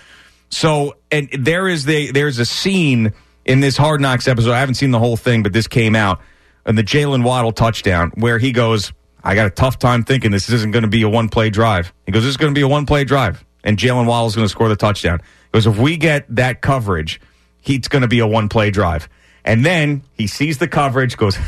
So 0.50 0.98
and 1.10 1.30
there 1.32 1.70
is 1.70 1.86
the 1.86 2.12
there's 2.12 2.38
a 2.40 2.46
scene 2.46 3.14
in 3.46 3.62
this 3.62 3.78
Hard 3.78 4.02
Knocks 4.02 4.28
episode. 4.28 4.52
I 4.52 4.60
haven't 4.60 4.76
seen 4.76 4.92
the 4.92 5.00
whole 5.00 5.16
thing, 5.16 5.42
but 5.42 5.54
this 5.54 5.70
came 5.70 5.96
out 5.96 6.20
and 6.66 6.78
the 6.78 6.84
Jaylen 6.84 7.24
Waddle 7.24 7.54
touchdown 7.54 8.12
where 8.16 8.40
he 8.40 8.52
goes, 8.52 8.92
I 9.24 9.36
got 9.36 9.48
a 9.48 9.52
tough 9.52 9.80
time 9.80 10.04
thinking 10.04 10.32
this 10.32 10.50
isn't 10.50 10.72
going 10.72 10.84
to 10.84 10.90
be 10.90 11.04
a 11.04 11.10
one 11.10 11.30
play 11.30 11.50
drive. 11.50 11.94
He 12.06 12.12
goes, 12.12 12.24
This 12.24 12.32
is 12.32 12.38
going 12.38 12.54
to 12.54 12.58
be 12.58 12.64
a 12.64 12.68
one 12.68 12.86
play 12.86 13.06
drive. 13.06 13.46
And 13.64 13.78
Jaylen 13.78 14.06
Waddle's 14.06 14.36
going 14.36 14.46
to 14.46 14.50
score 14.50 14.70
the 14.70 14.76
touchdown. 14.76 15.20
Goes, 15.52 15.68
if 15.68 15.78
we 15.78 15.98
get 15.98 16.26
that 16.36 16.62
coverage, 16.62 17.20
it's 17.66 17.88
going 17.88 18.02
to 18.04 18.08
be 18.08 18.20
a 18.20 18.28
one 18.28 18.50
play 18.50 18.72
drive. 18.72 19.10
And 19.46 19.66
then 19.66 20.04
he 20.14 20.28
sees 20.28 20.58
the 20.60 20.68
coverage, 20.68 21.18
goes, 21.18 21.36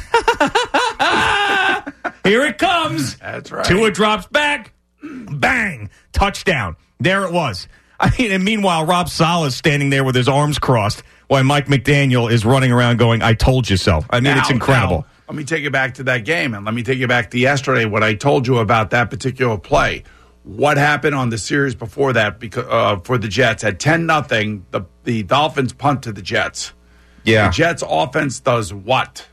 Here 2.24 2.46
it 2.46 2.58
comes. 2.60 3.15
That's 3.18 3.51
right. 3.51 3.65
Tua 3.65 3.91
drops 3.91 4.27
back. 4.27 4.74
bang, 5.01 5.89
touchdown. 6.13 6.75
There 7.00 7.24
it 7.25 7.34
was. 7.34 7.68
I 8.00 8.12
mean, 8.18 8.32
and 8.32 8.44
meanwhile, 8.44 8.86
Rob 8.86 9.10
Saleh's 9.10 9.56
standing 9.56 9.89
there 9.89 10.03
with 10.03 10.15
his 10.15 10.27
arms 10.27 10.60
crossed 10.60 11.03
while 11.27 11.44
Mike 11.44 11.65
McDaniel 11.68 12.32
is 12.32 12.46
running 12.46 12.72
around 12.72 12.98
going, 12.98 13.22
I 13.22 13.34
told 13.34 13.70
you 13.70 13.77
so. 13.77 14.06
I 14.10 14.18
mean, 14.18 14.36
Now- 14.36 14.39
it's 14.41 14.50
incredible. 14.51 15.00
now, 15.00 15.06
let 15.30 15.36
me 15.38 15.44
take 15.44 15.63
you 15.63 15.72
back 15.72 15.96
to 15.96 16.03
that 16.03 16.25
game, 16.25 16.53
and 16.53 16.63
let 16.65 16.74
me 16.74 16.84
take 16.84 17.00
you 17.00 17.08
back 17.08 17.32
to 17.32 17.39
yesterday. 17.39 17.86
What 17.86 18.03
I 18.03 18.13
told 18.15 18.48
you 18.48 18.58
about 18.60 18.89
that 18.91 19.10
particular 19.10 19.58
play. 19.58 20.03
What 20.43 20.77
happened 20.77 21.13
on 21.15 21.29
the 21.29 21.38
series 21.38 21.75
before 21.75 22.13
that? 22.13 22.39
Because 22.39 22.65
uh, 22.67 23.00
for 23.03 23.17
the 23.17 23.27
Jets 23.27 23.63
at 23.63 23.79
ten 23.79 24.05
nothing, 24.05 24.65
the 24.71 24.81
the 25.03 25.24
Dolphins 25.24 25.74
punt 25.74 26.03
to 26.03 26.12
the 26.12 26.21
Jets. 26.21 26.74
yeah. 27.24 27.48
The 27.48 27.53
Jets 27.53 27.83
offense 27.88 28.39
does 28.39 28.74
what? 28.74 29.27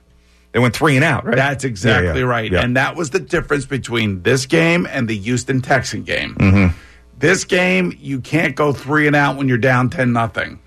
They 0.52 0.58
went 0.58 0.74
three 0.74 0.96
and 0.96 1.04
out, 1.04 1.24
right? 1.26 1.36
That's 1.36 1.64
exactly 1.64 2.08
Yeah, 2.08 2.14
yeah. 2.14 2.22
right. 2.22 2.52
Yeah. 2.52 2.60
And 2.62 2.76
that 2.76 2.96
was 2.96 3.10
the 3.10 3.20
difference 3.20 3.66
between 3.66 4.22
this 4.22 4.46
game 4.46 4.86
and 4.90 5.06
the 5.08 5.16
Houston 5.16 5.60
Texan 5.60 6.02
game. 6.04 6.34
Mm-hmm. 6.36 6.76
This 7.18 7.44
game, 7.44 7.94
you 7.98 8.20
can't 8.20 8.54
go 8.54 8.72
three 8.72 9.06
and 9.06 9.14
out 9.16 9.36
when 9.36 9.48
you're 9.48 9.58
down 9.58 9.90
10 9.90 10.12
nothing. 10.12 10.58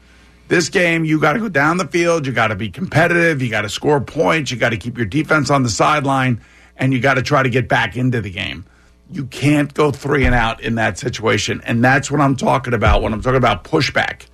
This 0.50 0.70
game, 0.70 1.06
you 1.06 1.20
got 1.20 1.34
to 1.34 1.40
go 1.40 1.50
down 1.50 1.78
the 1.78 1.88
field. 1.88 2.28
You 2.28 2.34
got 2.34 2.48
to 2.48 2.56
be 2.56 2.70
competitive. 2.70 3.42
You 3.42 3.50
got 3.50 3.62
to 3.62 3.70
score 3.70 4.02
points. 4.02 4.52
You 4.52 4.58
got 4.58 4.70
to 4.70 4.78
keep 4.78 4.98
your 4.98 5.06
defense 5.08 5.50
on 5.50 5.64
the 5.64 5.70
sideline, 5.70 6.42
and 6.78 6.94
you 6.94 7.00
got 7.00 7.14
to 7.16 7.22
try 7.22 7.42
to 7.42 7.50
get 7.50 7.68
back 7.70 7.96
into 7.96 8.20
the 8.22 8.30
game. 8.30 8.66
You 9.12 9.26
can't 9.26 9.74
go 9.74 9.92
three 9.92 10.26
and 10.26 10.34
out 10.34 10.62
in 10.62 10.76
that 10.76 10.98
situation. 10.98 11.62
And 11.66 11.84
that's 11.84 12.10
what 12.10 12.22
I'm 12.22 12.36
talking 12.36 12.74
about 12.74 13.02
when 13.02 13.14
I'm 13.14 13.22
talking 13.22 13.38
about 13.38 13.64
pushback. 13.64 14.28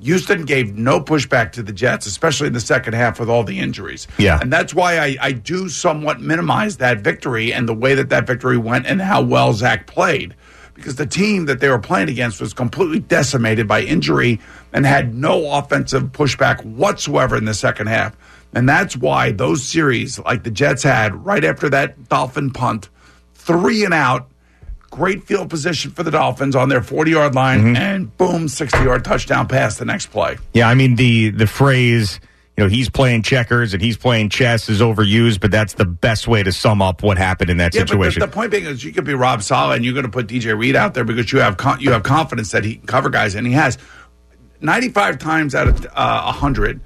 Houston 0.00 0.44
gave 0.44 0.76
no 0.76 1.00
pushback 1.00 1.52
to 1.52 1.62
the 1.62 1.72
Jets, 1.72 2.04
especially 2.06 2.48
in 2.48 2.52
the 2.52 2.60
second 2.60 2.94
half 2.94 3.20
with 3.20 3.30
all 3.30 3.44
the 3.44 3.58
injuries. 3.58 4.06
Yeah. 4.18 4.38
And 4.40 4.52
that's 4.52 4.74
why 4.74 4.98
I, 4.98 5.16
I 5.20 5.32
do 5.32 5.68
somewhat 5.68 6.20
minimize 6.20 6.78
that 6.78 7.00
victory 7.00 7.52
and 7.52 7.68
the 7.68 7.74
way 7.74 7.94
that 7.94 8.10
that 8.10 8.26
victory 8.26 8.58
went 8.58 8.86
and 8.86 9.00
how 9.00 9.22
well 9.22 9.52
Zach 9.52 9.86
played. 9.86 10.34
Because 10.74 10.96
the 10.96 11.06
team 11.06 11.46
that 11.46 11.60
they 11.60 11.68
were 11.68 11.78
playing 11.78 12.08
against 12.08 12.40
was 12.40 12.52
completely 12.52 12.98
decimated 12.98 13.68
by 13.68 13.82
injury 13.82 14.40
and 14.72 14.84
had 14.84 15.14
no 15.14 15.56
offensive 15.56 16.10
pushback 16.10 16.64
whatsoever 16.64 17.36
in 17.36 17.44
the 17.44 17.54
second 17.54 17.86
half. 17.86 18.16
And 18.52 18.68
that's 18.68 18.96
why 18.96 19.30
those 19.30 19.62
series, 19.62 20.18
like 20.18 20.42
the 20.42 20.50
Jets 20.50 20.82
had 20.82 21.24
right 21.24 21.44
after 21.44 21.70
that 21.70 22.08
Dolphin 22.08 22.50
punt, 22.50 22.88
three 23.44 23.84
and 23.84 23.94
out, 23.94 24.28
great 24.90 25.24
field 25.24 25.50
position 25.50 25.90
for 25.90 26.02
the 26.02 26.10
Dolphins 26.10 26.54
on 26.56 26.68
their 26.68 26.82
40 26.82 27.10
yard 27.10 27.34
line, 27.34 27.76
and 27.76 28.16
boom, 28.16 28.48
60 28.48 28.78
yard 28.84 29.04
touchdown 29.04 29.46
pass 29.48 29.78
the 29.78 29.84
next 29.84 30.06
play. 30.06 30.36
Yeah, 30.52 30.68
I 30.68 30.74
mean 30.74 30.96
the 30.96 31.30
the 31.30 31.46
phrase, 31.46 32.20
you 32.56 32.62
know, 32.64 32.68
he's 32.70 32.88
playing 32.88 33.22
checkers 33.22 33.74
and 33.74 33.82
he's 33.82 33.96
playing 33.96 34.28
chess 34.30 34.68
is 34.68 34.80
overused, 34.80 35.40
but 35.40 35.50
that's 35.50 35.74
the 35.74 35.84
best 35.84 36.28
way 36.28 36.42
to 36.42 36.52
sum 36.52 36.80
up 36.80 37.02
what 37.02 37.18
happened 37.18 37.50
in 37.50 37.56
that 37.56 37.74
Yeah, 37.74 37.80
situation. 37.80 38.20
but 38.20 38.26
the, 38.26 38.30
the 38.30 38.32
point 38.34 38.50
being 38.52 38.64
is 38.66 38.84
you 38.84 38.92
could 38.92 39.04
be 39.04 39.14
Rob 39.14 39.42
Saleh 39.42 39.76
and 39.76 39.84
you're 39.84 39.94
going 39.94 40.06
to 40.06 40.10
put 40.10 40.26
DJ 40.28 40.56
Reed 40.56 40.76
out 40.76 40.94
there 40.94 41.04
because 41.04 41.32
you 41.32 41.40
have 41.40 41.56
con- 41.56 41.80
you 41.80 41.90
have 41.92 42.02
confidence 42.04 42.52
that 42.52 42.64
he 42.64 42.76
can 42.76 42.86
cover 42.86 43.10
guys, 43.10 43.34
and 43.34 43.46
he 43.46 43.52
has. 43.52 43.76
95 44.60 45.18
times 45.18 45.54
out 45.54 45.68
of 45.68 45.84
uh, 45.94 46.22
100, 46.22 46.80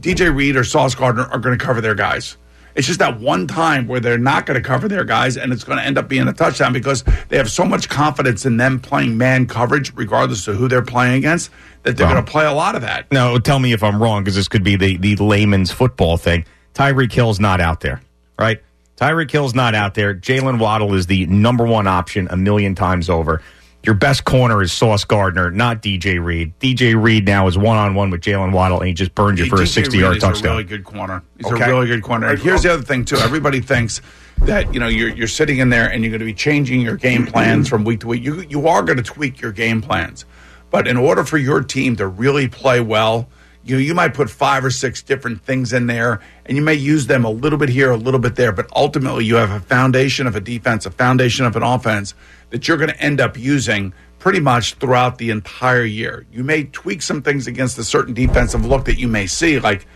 DJ 0.00 0.32
Reed 0.32 0.56
or 0.56 0.62
Sauce 0.62 0.94
Gardner 0.94 1.24
are 1.24 1.38
going 1.40 1.58
to 1.58 1.64
cover 1.64 1.80
their 1.80 1.96
guys. 1.96 2.36
It's 2.74 2.86
just 2.86 2.98
that 2.98 3.20
one 3.20 3.46
time 3.46 3.86
where 3.86 4.00
they're 4.00 4.18
not 4.18 4.46
going 4.46 4.60
to 4.60 4.66
cover 4.66 4.88
their 4.88 5.04
guys, 5.04 5.36
and 5.36 5.52
it's 5.52 5.62
going 5.64 5.78
to 5.78 5.84
end 5.84 5.96
up 5.96 6.08
being 6.08 6.26
a 6.26 6.32
touchdown 6.32 6.72
because 6.72 7.04
they 7.28 7.36
have 7.36 7.50
so 7.50 7.64
much 7.64 7.88
confidence 7.88 8.44
in 8.44 8.56
them 8.56 8.80
playing 8.80 9.16
man 9.16 9.46
coverage, 9.46 9.92
regardless 9.94 10.48
of 10.48 10.56
who 10.56 10.66
they're 10.68 10.82
playing 10.82 11.14
against, 11.14 11.50
that 11.84 11.96
they're 11.96 12.08
going 12.08 12.24
to 12.24 12.30
play 12.30 12.46
a 12.46 12.52
lot 12.52 12.74
of 12.74 12.82
that. 12.82 13.10
now, 13.12 13.38
tell 13.38 13.58
me 13.58 13.72
if 13.72 13.82
I'm 13.82 14.02
wrong 14.02 14.24
because 14.24 14.34
this 14.34 14.48
could 14.48 14.64
be 14.64 14.76
the 14.76 14.96
the 14.96 15.16
layman's 15.16 15.70
football 15.70 16.16
thing. 16.16 16.44
Tyreek 16.74 17.12
Hill's 17.12 17.38
not 17.38 17.60
out 17.60 17.80
there, 17.80 18.02
right? 18.38 18.60
Tyreek 18.96 19.30
Hill's 19.30 19.54
not 19.54 19.74
out 19.74 19.94
there. 19.94 20.14
Jaylen 20.14 20.58
Waddle 20.58 20.94
is 20.94 21.06
the 21.06 21.26
number 21.26 21.64
one 21.64 21.86
option 21.86 22.28
a 22.30 22.36
million 22.36 22.74
times 22.74 23.08
over. 23.08 23.42
Your 23.84 23.94
best 23.94 24.24
corner 24.24 24.62
is 24.62 24.72
Sauce 24.72 25.04
Gardner, 25.04 25.50
not 25.50 25.82
DJ 25.82 26.22
Reed. 26.22 26.58
DJ 26.58 27.00
Reed 27.00 27.26
now 27.26 27.46
is 27.46 27.58
one 27.58 27.76
on 27.76 27.94
one 27.94 28.10
with 28.10 28.22
Jaylen 28.22 28.50
Waddle, 28.52 28.78
and 28.80 28.88
he 28.88 28.94
just 28.94 29.14
burned 29.14 29.38
you 29.38 29.44
for 29.46 29.56
a 29.56 29.64
DJ 29.64 29.68
60 29.68 29.96
Reed 29.96 30.00
yard 30.00 30.16
is 30.16 30.22
touchdown. 30.22 30.46
A 30.46 30.50
really 30.52 30.64
good 30.64 30.84
corner. 30.84 31.22
He's 31.36 31.46
Okay. 31.52 31.64
a 31.64 31.68
really 31.68 31.86
good 31.86 32.02
corner. 32.02 32.28
And 32.30 32.38
here's 32.38 32.62
the 32.62 32.72
other 32.72 32.82
thing 32.82 33.04
too. 33.04 33.16
Everybody 33.16 33.60
thinks 33.60 34.00
that 34.38 34.72
you 34.72 34.80
know 34.80 34.88
you're 34.88 35.10
you're 35.10 35.28
sitting 35.28 35.58
in 35.58 35.68
there 35.68 35.90
and 35.90 36.02
you're 36.02 36.10
going 36.10 36.20
to 36.20 36.24
be 36.24 36.32
changing 36.34 36.80
your 36.80 36.96
game 36.96 37.26
plans 37.32 37.68
from 37.68 37.84
week 37.84 38.00
to 38.00 38.06
week. 38.08 38.22
You 38.22 38.40
you 38.48 38.66
are 38.68 38.82
going 38.82 38.96
to 38.96 39.02
tweak 39.02 39.40
your 39.40 39.52
game 39.52 39.82
plans, 39.82 40.24
but 40.70 40.88
in 40.88 40.96
order 40.96 41.22
for 41.22 41.36
your 41.38 41.60
team 41.62 41.94
to 41.96 42.06
really 42.06 42.48
play 42.48 42.80
well. 42.80 43.28
You, 43.64 43.78
you 43.78 43.94
might 43.94 44.12
put 44.12 44.28
five 44.28 44.64
or 44.64 44.70
six 44.70 45.02
different 45.02 45.42
things 45.42 45.72
in 45.72 45.86
there, 45.86 46.20
and 46.44 46.56
you 46.56 46.62
may 46.62 46.74
use 46.74 47.06
them 47.06 47.24
a 47.24 47.30
little 47.30 47.58
bit 47.58 47.70
here, 47.70 47.90
a 47.90 47.96
little 47.96 48.20
bit 48.20 48.36
there, 48.36 48.52
but 48.52 48.68
ultimately 48.76 49.24
you 49.24 49.36
have 49.36 49.50
a 49.50 49.60
foundation 49.60 50.26
of 50.26 50.36
a 50.36 50.40
defense, 50.40 50.84
a 50.84 50.90
foundation 50.90 51.46
of 51.46 51.56
an 51.56 51.62
offense 51.62 52.14
that 52.50 52.68
you're 52.68 52.76
going 52.76 52.90
to 52.90 53.00
end 53.00 53.20
up 53.20 53.38
using 53.38 53.94
pretty 54.18 54.40
much 54.40 54.74
throughout 54.74 55.18
the 55.18 55.30
entire 55.30 55.84
year. 55.84 56.26
You 56.30 56.44
may 56.44 56.64
tweak 56.64 57.02
some 57.02 57.22
things 57.22 57.46
against 57.46 57.78
a 57.78 57.84
certain 57.84 58.14
defensive 58.14 58.64
look 58.64 58.84
that 58.84 58.98
you 58.98 59.08
may 59.08 59.26
see, 59.26 59.58
like 59.58 59.86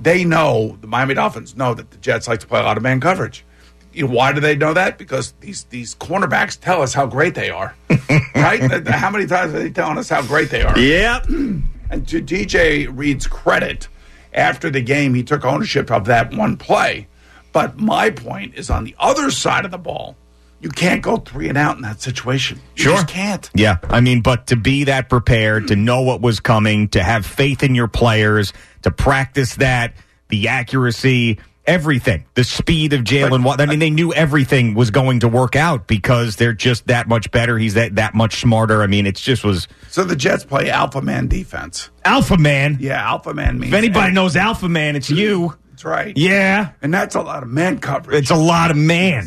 they 0.00 0.24
know 0.24 0.78
the 0.80 0.86
Miami 0.86 1.14
Dolphins 1.14 1.56
know 1.56 1.74
that 1.74 1.90
the 1.90 1.96
Jets 1.98 2.28
like 2.28 2.40
to 2.40 2.46
play 2.46 2.60
a 2.60 2.62
lot 2.62 2.76
of 2.76 2.82
man 2.82 3.00
coverage. 3.00 3.44
You 3.92 4.06
know, 4.06 4.14
why 4.14 4.32
do 4.32 4.40
they 4.40 4.54
know 4.54 4.74
that? 4.74 4.98
Because 4.98 5.32
these 5.40 5.64
these 5.64 5.94
cornerbacks 5.96 6.58
tell 6.60 6.82
us 6.82 6.94
how 6.94 7.06
great 7.06 7.34
they 7.34 7.50
are, 7.50 7.74
right? 8.34 8.86
how 8.86 9.10
many 9.10 9.26
times 9.26 9.54
are 9.54 9.58
they 9.58 9.70
telling 9.70 9.98
us 9.98 10.08
how 10.08 10.22
great 10.22 10.50
they 10.50 10.62
are? 10.62 10.78
Yep. 10.78 11.26
And 11.90 12.06
to 12.08 12.20
DJ 12.20 12.88
Reed's 12.90 13.26
credit, 13.26 13.88
after 14.32 14.70
the 14.70 14.80
game, 14.80 15.14
he 15.14 15.22
took 15.22 15.44
ownership 15.44 15.90
of 15.90 16.04
that 16.06 16.34
one 16.34 16.56
play. 16.56 17.08
But 17.52 17.78
my 17.78 18.10
point 18.10 18.54
is 18.54 18.70
on 18.70 18.84
the 18.84 18.94
other 18.98 19.30
side 19.30 19.64
of 19.64 19.70
the 19.70 19.78
ball. 19.78 20.16
You 20.60 20.70
can't 20.70 21.02
go 21.02 21.18
three 21.18 21.48
and 21.48 21.56
out 21.56 21.76
in 21.76 21.82
that 21.82 22.00
situation. 22.00 22.60
You 22.74 22.84
Sure. 22.84 22.92
just 22.94 23.06
can't. 23.08 23.48
Yeah, 23.54 23.76
I 23.88 24.00
mean, 24.00 24.22
but 24.22 24.48
to 24.48 24.56
be 24.56 24.84
that 24.84 25.08
prepared, 25.08 25.68
to 25.68 25.76
know 25.76 26.02
what 26.02 26.20
was 26.20 26.40
coming, 26.40 26.88
to 26.88 27.02
have 27.02 27.24
faith 27.24 27.62
in 27.62 27.76
your 27.76 27.86
players, 27.86 28.52
to 28.82 28.90
practice 28.90 29.54
that, 29.56 29.94
the 30.28 30.48
accuracy, 30.48 31.38
everything, 31.68 32.24
the 32.34 32.42
speed 32.42 32.92
of 32.94 33.02
Jaylen. 33.02 33.60
I 33.60 33.66
mean, 33.66 33.78
they 33.78 33.90
knew 33.90 34.12
everything 34.12 34.74
was 34.74 34.90
going 34.90 35.20
to 35.20 35.28
work 35.28 35.54
out 35.54 35.86
because 35.86 36.34
they're 36.36 36.52
just 36.54 36.88
that 36.88 37.06
much 37.06 37.30
better. 37.30 37.56
He's 37.58 37.74
that 37.74 37.94
that 37.96 38.14
much 38.14 38.40
smarter. 38.40 38.82
I 38.82 38.86
mean, 38.88 39.06
it 39.06 39.14
just 39.16 39.44
was 39.44 39.68
So 39.90 40.02
the 40.02 40.16
Jets 40.16 40.44
play 40.44 40.70
alpha 40.70 41.00
man 41.02 41.28
defense. 41.28 41.90
alpha 42.04 42.36
man. 42.38 42.78
Yeah, 42.80 43.00
alpha 43.08 43.34
man 43.34 43.60
means 43.60 43.72
If 43.72 43.78
anybody 43.78 44.12
knows 44.12 44.34
alpha 44.34 44.68
man, 44.68 44.96
it's 44.96 45.10
you. 45.10 45.54
That's 45.70 45.84
right. 45.84 46.16
Yeah, 46.16 46.72
And 46.82 46.92
that's 46.92 47.14
a 47.14 47.20
lot 47.20 47.44
of 47.44 47.48
man 47.48 47.78
coverage. 47.78 48.18
it's 48.22 48.30
a 48.30 48.34
lot 48.36 48.72
of 48.72 48.76
man. 48.76 49.26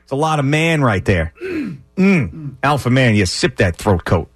It's 0.00 0.10
a 0.12 0.16
lot 0.16 0.40
of 0.40 0.44
man 0.44 0.82
right 0.82 1.04
there. 1.04 1.32
Mm. 1.96 2.56
Alpha 2.62 2.90
man, 2.90 3.14
you 3.14 3.26
sip 3.26 3.56
that 3.58 3.76
throat 3.76 4.04
coat. 4.04 4.28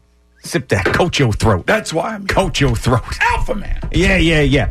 Sip 0.45 0.69
that 0.69 0.85
coat 0.87 1.19
your 1.19 1.33
throat. 1.33 1.67
That's 1.67 1.93
why 1.93 2.11
I'm 2.15 2.27
Coat 2.29 2.61
your 2.61 2.77
throat. 2.77 3.03
alpha 3.21 3.55
man. 3.57 3.81
Yeah, 3.93 4.17
yeah, 4.17 4.43
yeah. 4.43 4.71